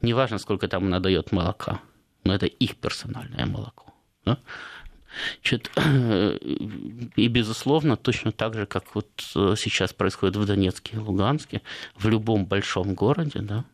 Неважно, 0.00 0.38
сколько 0.38 0.68
там 0.68 0.84
она 0.84 1.00
дает 1.00 1.32
молока, 1.32 1.80
но 2.24 2.34
это 2.34 2.46
их 2.46 2.76
персональное 2.76 3.46
молоко. 3.46 3.92
Да? 4.24 4.38
Значит, 5.40 5.70
и, 7.16 7.28
безусловно, 7.28 7.96
точно 7.96 8.32
так 8.32 8.54
же, 8.54 8.66
как 8.66 8.94
вот 8.94 9.08
э, 9.34 9.54
сейчас 9.58 9.92
происходит 9.92 10.36
в 10.36 10.46
Донецке 10.46 10.96
и 10.96 10.98
Луганске, 10.98 11.62
в 11.96 12.08
любом 12.08 12.46
большом 12.46 12.94
городе, 12.94 13.40
да, 13.40 13.64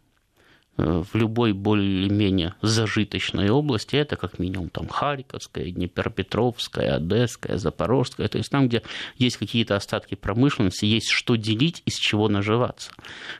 э, 0.76 1.05
в 1.11 1.16
любой 1.16 1.53
более-менее 1.53 2.55
зажиточной 2.62 3.51
области, 3.51 3.97
это 3.97 4.16
как 4.16 4.39
минимум 4.39 4.70
там 4.70 4.89
Харьковская, 4.89 5.70
Днепропетровская, 5.70 6.97
Одесская, 6.97 7.59
Запорожская, 7.59 8.28
то 8.28 8.39
есть 8.39 8.51
там, 8.51 8.68
где 8.68 8.82
есть 9.16 9.36
какие-то 9.36 9.76
остатки 9.76 10.14
промышленности, 10.14 10.86
есть 10.86 11.11
что 11.11 11.36
делить, 11.36 11.82
из 11.86 11.95
чего 11.95 12.28
наживаться. 12.28 12.91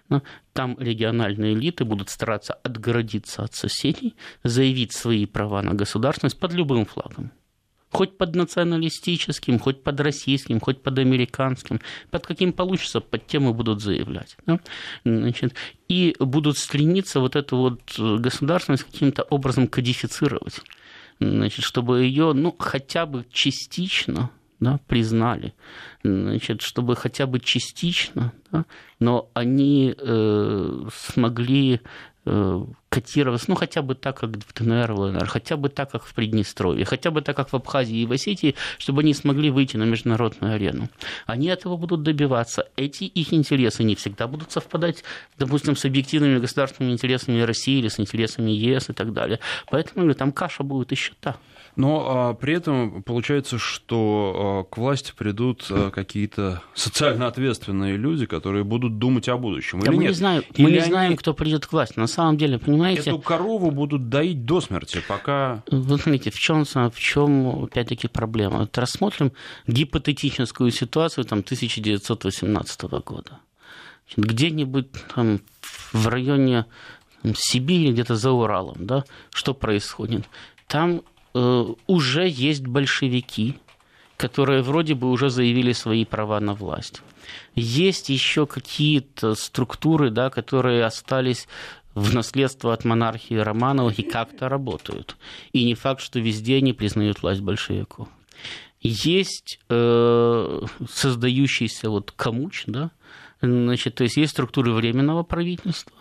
Но 0.09 0.23
там 0.53 0.77
региональные 0.79 1.55
элиты 1.55 1.85
будут 1.85 2.11
стараться 2.11 2.55
отгородиться 2.55 3.43
от 3.43 3.55
соседей, 3.55 4.15
заявить 4.45 4.93
свои 4.93 5.27
права 5.27 5.63
на 5.63 5.75
государственность 5.75 6.39
под 6.39 6.53
любым 6.53 6.85
флагом 6.85 7.33
хоть 7.91 8.19
под 8.19 8.35
националистическим, 8.35 9.59
хоть 9.59 9.83
под 9.83 10.01
российским, 10.01 10.61
хоть 10.61 10.83
под 10.83 10.99
американским, 10.99 11.81
под 12.11 12.27
каким 12.27 12.53
получится, 12.53 13.01
под 13.01 13.27
тем 13.27 13.49
и 13.49 13.53
будут 13.53 13.81
заявлять. 13.81 14.37
Да? 14.47 14.61
Значит, 15.05 15.55
и 15.89 16.15
будут 16.19 16.59
стремиться 16.59 17.21
вот 17.21 17.37
эту 17.37 17.57
вот 17.57 17.81
государственность 17.99 18.85
каким-то 18.85 19.23
образом 19.23 19.69
кодифицировать, 19.69 20.61
значит, 21.21 21.65
чтобы 21.65 22.05
ее 22.05 22.33
ну, 22.33 22.55
хотя 22.59 23.07
бы 23.07 23.25
частично 23.33 24.31
да, 24.61 24.81
признали, 24.87 25.55
значит, 26.03 26.63
чтобы 26.63 26.97
хотя 26.97 27.27
бы 27.27 27.41
частично, 27.41 28.33
да, 28.51 28.65
но 28.99 29.31
они 29.35 29.95
э, 29.97 30.89
смогли 30.93 31.81
Э, 32.31 32.63
котироваться, 32.91 33.47
ну, 33.49 33.55
хотя 33.55 33.81
бы 33.81 33.95
так, 33.95 34.19
как 34.21 34.31
в 34.31 34.53
ДНР, 34.55 34.93
ЛНР, 34.93 35.27
хотя 35.27 35.57
бы 35.57 35.69
так, 35.69 35.91
как 35.91 36.05
в 36.05 36.15
Приднестровье, 36.15 36.85
хотя 36.85 37.11
бы 37.11 37.23
так, 37.23 37.37
как 37.37 37.53
в 37.53 37.57
Абхазии 37.57 37.99
и 37.99 38.07
в 38.07 38.13
Осетии, 38.13 38.55
чтобы 38.79 39.01
они 39.01 39.15
смогли 39.15 39.51
выйти 39.51 39.77
на 39.77 39.85
международную 39.85 40.55
арену. 40.55 40.89
Они 41.27 41.49
этого 41.49 41.77
будут 41.77 42.03
добиваться. 42.03 42.69
Эти 42.77 43.05
их 43.05 43.33
интересы 43.33 43.85
не 43.85 43.95
всегда 43.95 44.27
будут 44.27 44.53
совпадать, 44.53 45.05
допустим, 45.39 45.77
с 45.77 45.85
объективными 45.85 46.39
государственными 46.39 46.93
интересами 46.93 47.41
России 47.41 47.79
или 47.79 47.89
с 47.89 48.01
интересами 48.01 48.51
ЕС 48.51 48.91
и 48.91 48.93
так 48.93 49.13
далее. 49.13 49.39
Поэтому 49.71 50.13
там 50.15 50.33
каша 50.33 50.63
будет 50.65 50.91
еще 50.91 51.13
та. 51.21 51.37
Но 51.79 52.07
а, 52.09 52.35
при 52.35 52.55
этом 52.55 53.05
получается, 53.05 53.57
что 53.57 54.65
а, 54.69 54.75
к 54.75 54.79
власти 54.79 55.13
придут 55.17 55.65
а, 55.71 55.93
какие-то 55.93 56.61
социально 56.75 57.29
ответственные 57.29 57.97
люди, 57.97 58.27
которые 58.27 58.65
будут 58.65 58.99
думать 58.99 59.29
о 59.29 59.37
будущем. 59.37 59.79
Да 59.79 59.93
или 59.93 59.97
мы 59.97 60.03
нет? 60.03 60.11
не 60.11 60.15
знаем, 60.17 60.43
мы 60.57 60.73
не 60.73 60.81
знаем, 60.81 61.17
кто 61.17 61.35
придет 61.35 61.67
к 61.67 61.73
власти. 61.73 61.97
На 61.97 62.09
самом 62.09 62.37
деле, 62.37 62.59
понимаете... 62.59 63.11
Эту 63.11 63.21
корову 63.21 63.71
будут 63.71 64.09
доить 64.09 64.45
до 64.45 64.61
смерти, 64.61 65.01
пока... 65.07 65.63
Вы 65.71 65.99
смотрите, 65.99 66.33
в 66.33 66.39
чем, 66.41 66.65
в 66.65 66.99
чем 66.99 67.63
опять-таки 67.67 68.09
проблема? 68.09 68.59
Вот 68.59 68.77
рассмотрим 68.77 69.31
гипотетическую 69.69 70.73
ситуацию 70.73 71.27
там, 71.27 71.39
1918 71.39 72.83
года. 72.83 73.39
Где-нибудь 74.17 74.89
там 75.15 75.43
в 75.93 76.09
районе 76.09 76.67
Сибири, 77.37 77.93
где-то 77.93 78.17
за 78.17 78.33
Уралом, 78.33 78.85
да, 78.85 79.05
что 79.33 79.55
происходит? 79.55 80.25
Там 80.67 81.03
уже 81.87 82.29
есть 82.29 82.67
большевики, 82.67 83.57
которые 84.17 84.63
вроде 84.63 84.95
бы 84.95 85.11
уже 85.11 85.31
заявили 85.31 85.73
свои 85.73 86.05
права 86.05 86.41
на 86.41 86.55
власть. 86.55 87.03
Есть 87.55 88.09
еще 88.09 88.47
какие-то 88.47 89.35
структуры, 89.35 90.11
да, 90.11 90.31
которые 90.31 90.85
остались 90.85 91.47
в 91.95 92.15
наследство 92.15 92.73
от 92.73 92.85
монархии 92.85 93.35
Романовых 93.35 93.99
и 93.99 94.03
как-то 94.03 94.49
работают. 94.49 95.17
И 95.53 95.65
не 95.65 95.75
факт, 95.75 96.01
что 96.01 96.21
везде 96.21 96.57
они 96.57 96.73
признают 96.73 97.23
власть 97.23 97.41
большевиков. 97.41 98.09
Есть 98.81 99.59
э, 99.69 100.61
создающийся 100.89 101.91
вот 101.91 102.13
комуч, 102.13 102.65
да, 102.67 102.93
значит, 103.41 103.97
то 103.97 104.05
есть 104.05 104.17
есть 104.17 104.33
структуры 104.33 104.73
временного 104.73 105.25
правительства, 105.25 105.97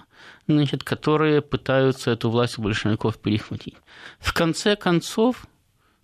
значит, 0.47 0.83
которые 0.83 1.41
пытаются 1.41 2.11
эту 2.11 2.29
власть 2.29 2.59
у 2.59 2.61
большевиков 2.61 3.17
перехватить. 3.17 3.75
В 4.19 4.33
конце 4.33 4.75
концов, 4.75 5.47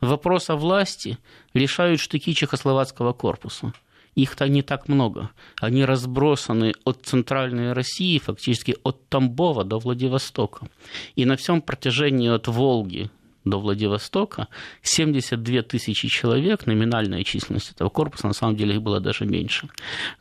вопрос 0.01 0.49
о 0.49 0.55
власти 0.55 1.19
решают 1.53 1.99
штыки 1.99 2.34
Чехословацкого 2.34 3.13
корпуса. 3.13 3.74
Их-то 4.15 4.47
не 4.47 4.61
так 4.61 4.88
много. 4.88 5.32
Они 5.59 5.86
разбросаны 5.86 6.74
от 6.84 7.01
центральной 7.03 7.74
России, 7.74 8.19
фактически 8.19 8.78
от 8.84 9.07
Тамбова 9.09 9.63
до 9.63 9.80
Владивостока. 9.80 10.67
И 11.15 11.26
на 11.26 11.36
всем 11.36 11.61
протяжении 11.61 12.30
от 12.30 12.47
Волги 12.47 13.09
до 13.45 13.59
Владивостока, 13.59 14.47
72 14.81 15.61
тысячи 15.63 16.07
человек, 16.07 16.65
номинальная 16.65 17.23
численность 17.23 17.71
этого 17.71 17.89
корпуса, 17.89 18.27
на 18.27 18.33
самом 18.33 18.55
деле 18.55 18.75
их 18.75 18.81
было 18.81 18.99
даже 18.99 19.25
меньше. 19.25 19.67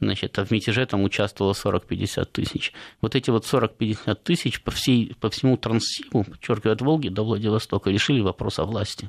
Значит, 0.01 0.39
а 0.39 0.45
в 0.45 0.51
мятеже 0.51 0.87
там 0.87 1.03
участвовало 1.03 1.53
40-50 1.53 2.25
тысяч. 2.33 2.73
Вот 3.01 3.15
эти 3.15 3.31
вот 3.31 3.45
40-50 3.45 4.15
тысяч 4.23 4.63
по, 4.63 4.71
всей, 4.71 5.15
по 5.21 5.31
всему 5.31 5.57
Транссибу, 5.57 6.25
подчеркиваю, 6.25 6.75
от 6.75 6.81
Волги 6.81 7.09
до 7.09 7.25
Владивостока, 7.25 7.91
решили 7.91 8.21
вопрос 8.21 8.59
о 8.59 8.65
власти. 8.65 9.09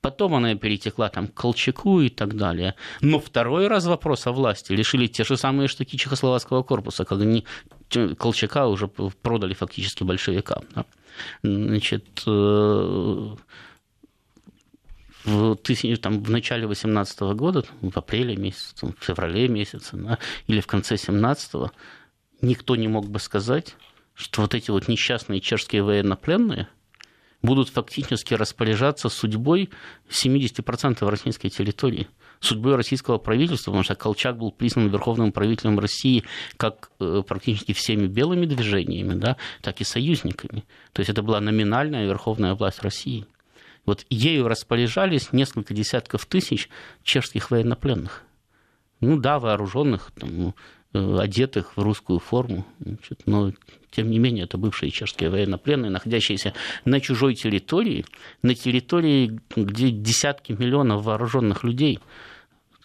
Потом 0.00 0.34
она 0.34 0.54
перетекла 0.54 1.08
там 1.08 1.28
к 1.28 1.34
Колчаку 1.34 2.00
и 2.00 2.08
так 2.08 2.36
далее. 2.36 2.74
Но 3.00 3.18
второй 3.18 3.68
раз 3.68 3.86
вопрос 3.86 4.26
о 4.26 4.32
власти 4.32 4.72
решили 4.72 5.06
те 5.06 5.24
же 5.24 5.36
самые 5.36 5.68
штуки 5.68 5.96
Чехословацкого 5.96 6.62
корпуса, 6.62 7.04
когда 7.04 7.24
они 7.24 7.44
Колчака 8.18 8.66
уже 8.66 8.88
продали 8.88 9.54
фактически 9.54 10.02
большевикам. 10.02 10.64
Да? 10.74 10.84
Значит, 11.42 12.22
э, 12.26 13.34
в, 15.24 15.56
тысяч, 15.56 16.00
там, 16.00 16.22
в 16.22 16.30
начале 16.30 16.66
18 16.66 17.20
года, 17.34 17.64
в 17.80 17.96
апреле 17.96 18.36
месяце, 18.36 18.86
в 18.86 18.94
феврале 19.00 19.48
месяце, 19.48 19.96
да, 19.96 20.18
или 20.46 20.60
в 20.60 20.66
конце 20.66 20.96
17 20.96 21.70
никто 22.42 22.76
не 22.76 22.88
мог 22.88 23.08
бы 23.08 23.18
сказать, 23.18 23.76
что 24.14 24.42
вот 24.42 24.54
эти 24.54 24.70
вот 24.70 24.88
несчастные 24.88 25.40
чешские 25.40 25.82
военнопленные 25.82 26.68
будут 27.42 27.68
фактически 27.68 28.34
распоряжаться 28.34 29.08
судьбой 29.08 29.70
70% 30.08 31.08
российской 31.08 31.48
территории 31.48 32.08
судьбой 32.40 32.76
российского 32.76 33.18
правительства, 33.18 33.70
потому 33.70 33.84
что 33.84 33.94
Колчак 33.94 34.38
был 34.38 34.52
признан 34.52 34.88
верховным 34.88 35.32
правителем 35.32 35.78
России 35.78 36.24
как 36.56 36.90
э, 37.00 37.22
практически 37.26 37.72
всеми 37.72 38.06
белыми 38.06 38.46
движениями, 38.46 39.14
да, 39.14 39.36
так 39.62 39.80
и 39.80 39.84
союзниками. 39.84 40.64
То 40.92 41.00
есть 41.00 41.10
это 41.10 41.22
была 41.22 41.40
номинальная 41.40 42.06
верховная 42.06 42.54
власть 42.54 42.82
России. 42.82 43.26
Вот 43.86 44.06
ею 44.08 44.48
распоряжались 44.48 45.32
несколько 45.32 45.74
десятков 45.74 46.24
тысяч 46.26 46.68
чешских 47.02 47.50
военнопленных. 47.50 48.22
Ну 49.00 49.18
да, 49.18 49.38
вооруженных, 49.38 50.10
там, 50.18 50.54
э, 50.94 51.18
одетых 51.18 51.76
в 51.76 51.82
русскую 51.82 52.18
форму, 52.18 52.66
но 53.26 53.52
тем 53.94 54.10
не 54.10 54.18
менее 54.18 54.44
это 54.44 54.58
бывшие 54.58 54.90
чешские 54.90 55.30
военнопленные, 55.30 55.90
находящиеся 55.90 56.52
на 56.84 57.00
чужой 57.00 57.34
территории, 57.34 58.04
на 58.42 58.54
территории, 58.54 59.40
где 59.56 59.90
десятки 59.90 60.52
миллионов 60.52 61.04
вооруженных 61.04 61.64
людей 61.64 62.00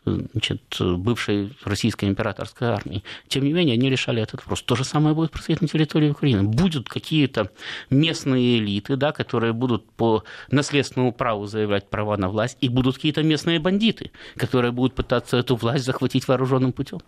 значит, 0.05 0.61
бывшей 0.79 1.53
российской 1.63 2.05
императорской 2.05 2.69
армии. 2.69 3.03
Тем 3.27 3.43
не 3.43 3.53
менее, 3.53 3.75
они 3.75 3.89
решали 3.89 4.21
этот 4.21 4.41
вопрос. 4.41 4.63
То 4.63 4.75
же 4.75 4.83
самое 4.83 5.15
будет 5.15 5.31
происходить 5.31 5.61
на 5.61 5.67
территории 5.67 6.09
Украины. 6.09 6.43
Будут 6.43 6.89
какие-то 6.89 7.51
местные 7.89 8.57
элиты, 8.57 8.95
да, 8.95 9.11
которые 9.11 9.53
будут 9.53 9.91
по 9.91 10.23
наследственному 10.49 11.11
праву 11.11 11.45
заявлять 11.45 11.89
права 11.89 12.17
на 12.17 12.29
власть, 12.29 12.57
и 12.61 12.69
будут 12.69 12.95
какие-то 12.95 13.23
местные 13.23 13.59
бандиты, 13.59 14.11
которые 14.35 14.71
будут 14.71 14.95
пытаться 14.95 15.37
эту 15.37 15.55
власть 15.55 15.85
захватить 15.85 16.27
вооруженным 16.27 16.71
путем. 16.71 16.99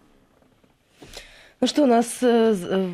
Ну 1.61 1.67
что, 1.67 1.83
у 1.83 1.85
нас 1.85 2.17
э, 2.23 2.55
э, 2.57 2.89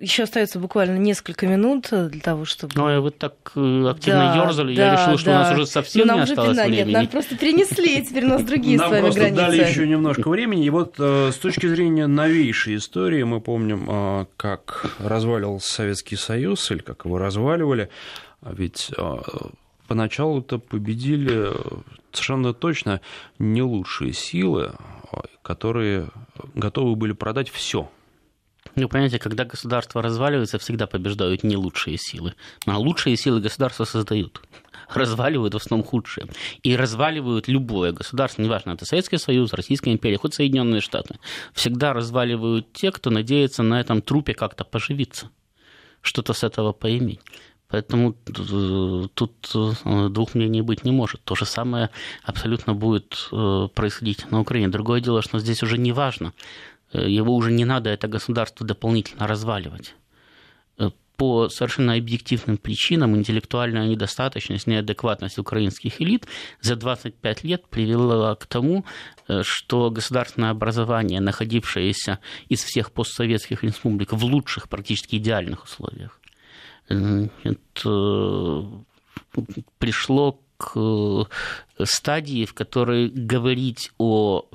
еще 0.00 0.24
остается 0.24 0.58
буквально 0.58 0.96
несколько 0.96 1.46
минут 1.46 1.90
для 1.92 2.20
того, 2.20 2.44
чтобы... 2.44 2.72
Ну, 2.74 2.88
а 2.88 3.00
вы 3.00 3.12
так 3.12 3.52
э, 3.54 3.84
активно 3.88 4.34
да, 4.34 4.46
ерзали, 4.46 4.74
да, 4.74 4.86
я 4.86 4.92
решил, 4.94 5.16
что 5.16 5.26
да. 5.26 5.30
у 5.30 5.42
нас 5.44 5.52
уже 5.52 5.66
совсем 5.66 6.08
нам 6.08 6.16
не 6.16 6.22
осталось 6.24 6.56
пина, 6.56 6.64
времени. 6.64 6.88
Нет, 6.88 6.92
нам 6.92 7.06
просто 7.06 7.36
перенесли, 7.36 8.04
теперь 8.04 8.24
у 8.24 8.30
нас 8.30 8.42
другие 8.42 8.78
нам 8.78 8.88
с 8.88 8.90
вами 8.90 9.00
просто 9.02 9.20
границы. 9.20 9.40
дали 9.40 9.60
еще 9.60 9.86
немножко 9.86 10.28
времени. 10.28 10.66
И 10.66 10.70
вот 10.70 10.96
с 10.98 11.36
точки 11.36 11.68
зрения 11.68 12.08
новейшей 12.08 12.78
истории, 12.78 13.22
мы 13.22 13.40
помним, 13.40 14.26
как 14.36 14.86
разваливался 14.98 15.72
Советский 15.72 16.16
Союз, 16.16 16.68
или 16.72 16.80
как 16.80 17.04
его 17.04 17.16
разваливали, 17.16 17.90
а 18.42 18.52
ведь 18.52 18.90
поначалу-то 19.86 20.58
победили 20.58 21.52
совершенно 22.10 22.54
точно 22.54 23.02
не 23.38 23.62
лучшие 23.62 24.12
силы, 24.14 24.72
которые 25.42 26.08
готовы 26.56 26.96
были 26.96 27.12
продать 27.12 27.50
все 27.50 27.88
ну, 28.82 28.88
понимаете, 28.88 29.18
когда 29.18 29.44
государство 29.44 30.02
разваливается, 30.02 30.58
всегда 30.58 30.86
побеждают 30.86 31.44
не 31.44 31.56
лучшие 31.56 31.96
силы. 31.98 32.34
А 32.66 32.78
лучшие 32.78 33.16
силы 33.16 33.40
государства 33.40 33.84
создают 33.84 34.40
разваливают 34.94 35.54
в 35.54 35.58
основном 35.58 35.86
худшие. 35.86 36.26
И 36.62 36.76
разваливают 36.76 37.48
любое 37.48 37.92
государство, 37.92 38.42
неважно, 38.42 38.72
это 38.72 38.84
Советский 38.84 39.18
Союз, 39.18 39.52
Российская 39.52 39.92
империя, 39.92 40.16
хоть 40.16 40.34
Соединенные 40.34 40.80
Штаты. 40.80 41.18
Всегда 41.52 41.92
разваливают 41.92 42.72
те, 42.72 42.90
кто 42.90 43.10
надеется 43.10 43.62
на 43.62 43.80
этом 43.80 44.02
трупе 44.02 44.34
как-то 44.34 44.64
поживиться, 44.64 45.30
что-то 46.00 46.32
с 46.32 46.42
этого 46.44 46.72
поиметь. 46.72 47.20
Поэтому 47.68 48.14
тут 49.14 49.32
э, 49.54 50.08
двух 50.08 50.34
мнений 50.34 50.60
быть 50.60 50.84
не 50.84 50.90
может. 50.90 51.22
То 51.22 51.36
же 51.36 51.44
самое 51.44 51.90
абсолютно 52.24 52.74
будет 52.74 53.28
э, 53.30 53.68
происходить 53.72 54.28
на 54.32 54.40
Украине. 54.40 54.66
Другое 54.66 55.00
дело, 55.00 55.22
что 55.22 55.38
здесь 55.38 55.62
уже 55.62 55.78
не 55.78 55.92
важно, 55.92 56.32
Э, 56.32 56.79
его 56.92 57.34
уже 57.34 57.52
не 57.52 57.64
надо, 57.64 57.90
это 57.90 58.08
государство 58.08 58.66
дополнительно 58.66 59.26
разваливать. 59.26 59.94
Э, 60.78 60.90
по 61.16 61.48
совершенно 61.48 61.94
объективным 61.94 62.56
причинам 62.56 63.14
интеллектуальная 63.14 63.86
недостаточность, 63.86 64.66
неадекватность 64.66 65.38
украинских 65.38 66.00
элит 66.00 66.26
за 66.62 66.76
25 66.76 67.44
лет 67.44 67.66
привела 67.68 68.34
к 68.34 68.46
тому, 68.46 68.84
э, 69.28 69.42
что 69.44 69.90
государственное 69.90 70.50
образование, 70.50 71.20
находившееся 71.20 72.18
из 72.48 72.64
всех 72.64 72.90
постсоветских 72.90 73.62
республик 73.62 74.12
в 74.12 74.24
лучших, 74.24 74.68
практически 74.68 75.16
идеальных 75.16 75.64
условиях, 75.64 76.20
пришло 79.78 80.40
к 80.56 81.28
стадии, 81.84 82.44
в 82.44 82.54
которой 82.54 83.08
говорить 83.08 83.92
о 83.98 84.46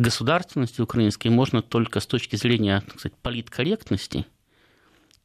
государственности 0.00 0.80
украинской 0.80 1.28
можно 1.28 1.62
только 1.62 2.00
с 2.00 2.06
точки 2.06 2.36
зрения 2.36 2.80
так 2.80 2.98
сказать, 2.98 3.18
политкорректности 3.18 4.26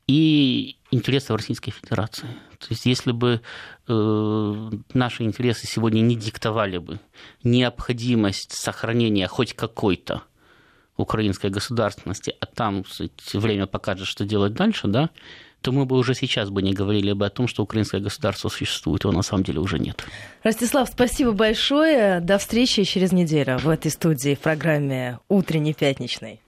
и 0.08 0.78
интересов 0.92 1.38
Российской 1.38 1.72
Федерации. 1.72 2.28
То 2.60 2.68
есть 2.70 2.86
если 2.86 3.12
бы 3.12 3.42
э, 3.88 4.72
наши 4.94 5.24
интересы 5.24 5.66
сегодня 5.66 6.02
не 6.02 6.16
диктовали 6.16 6.78
бы 6.78 7.00
необходимость 7.44 8.52
сохранения 8.52 9.28
хоть 9.28 9.54
какой-то 9.54 10.24
украинской 10.98 11.50
государственности, 11.50 12.36
а 12.40 12.46
там 12.46 12.84
кстати, 12.84 13.38
время 13.38 13.68
покажет, 13.68 14.08
что 14.08 14.26
делать 14.26 14.54
дальше, 14.54 14.88
да, 14.88 15.10
то 15.66 15.72
мы 15.72 15.86
бы 15.86 15.98
уже 15.98 16.14
сейчас 16.14 16.52
бы 16.52 16.62
не 16.62 16.74
говорили 16.74 17.12
бы 17.14 17.26
о 17.26 17.32
том, 17.32 17.48
что 17.48 17.64
украинское 17.64 18.00
государство 18.00 18.50
существует, 18.50 19.04
его 19.04 19.12
на 19.12 19.24
самом 19.24 19.44
деле 19.44 19.60
уже 19.60 19.80
нет. 19.80 20.06
Ростислав, 20.44 20.88
спасибо 20.90 21.32
большое. 21.32 22.20
До 22.20 22.38
встречи 22.38 22.84
через 22.84 23.12
неделю 23.12 23.58
в 23.58 23.68
этой 23.68 23.90
студии 23.90 24.36
в 24.36 24.40
программе 24.40 25.18
«Утренний 25.28 25.74
пятничный». 25.74 26.40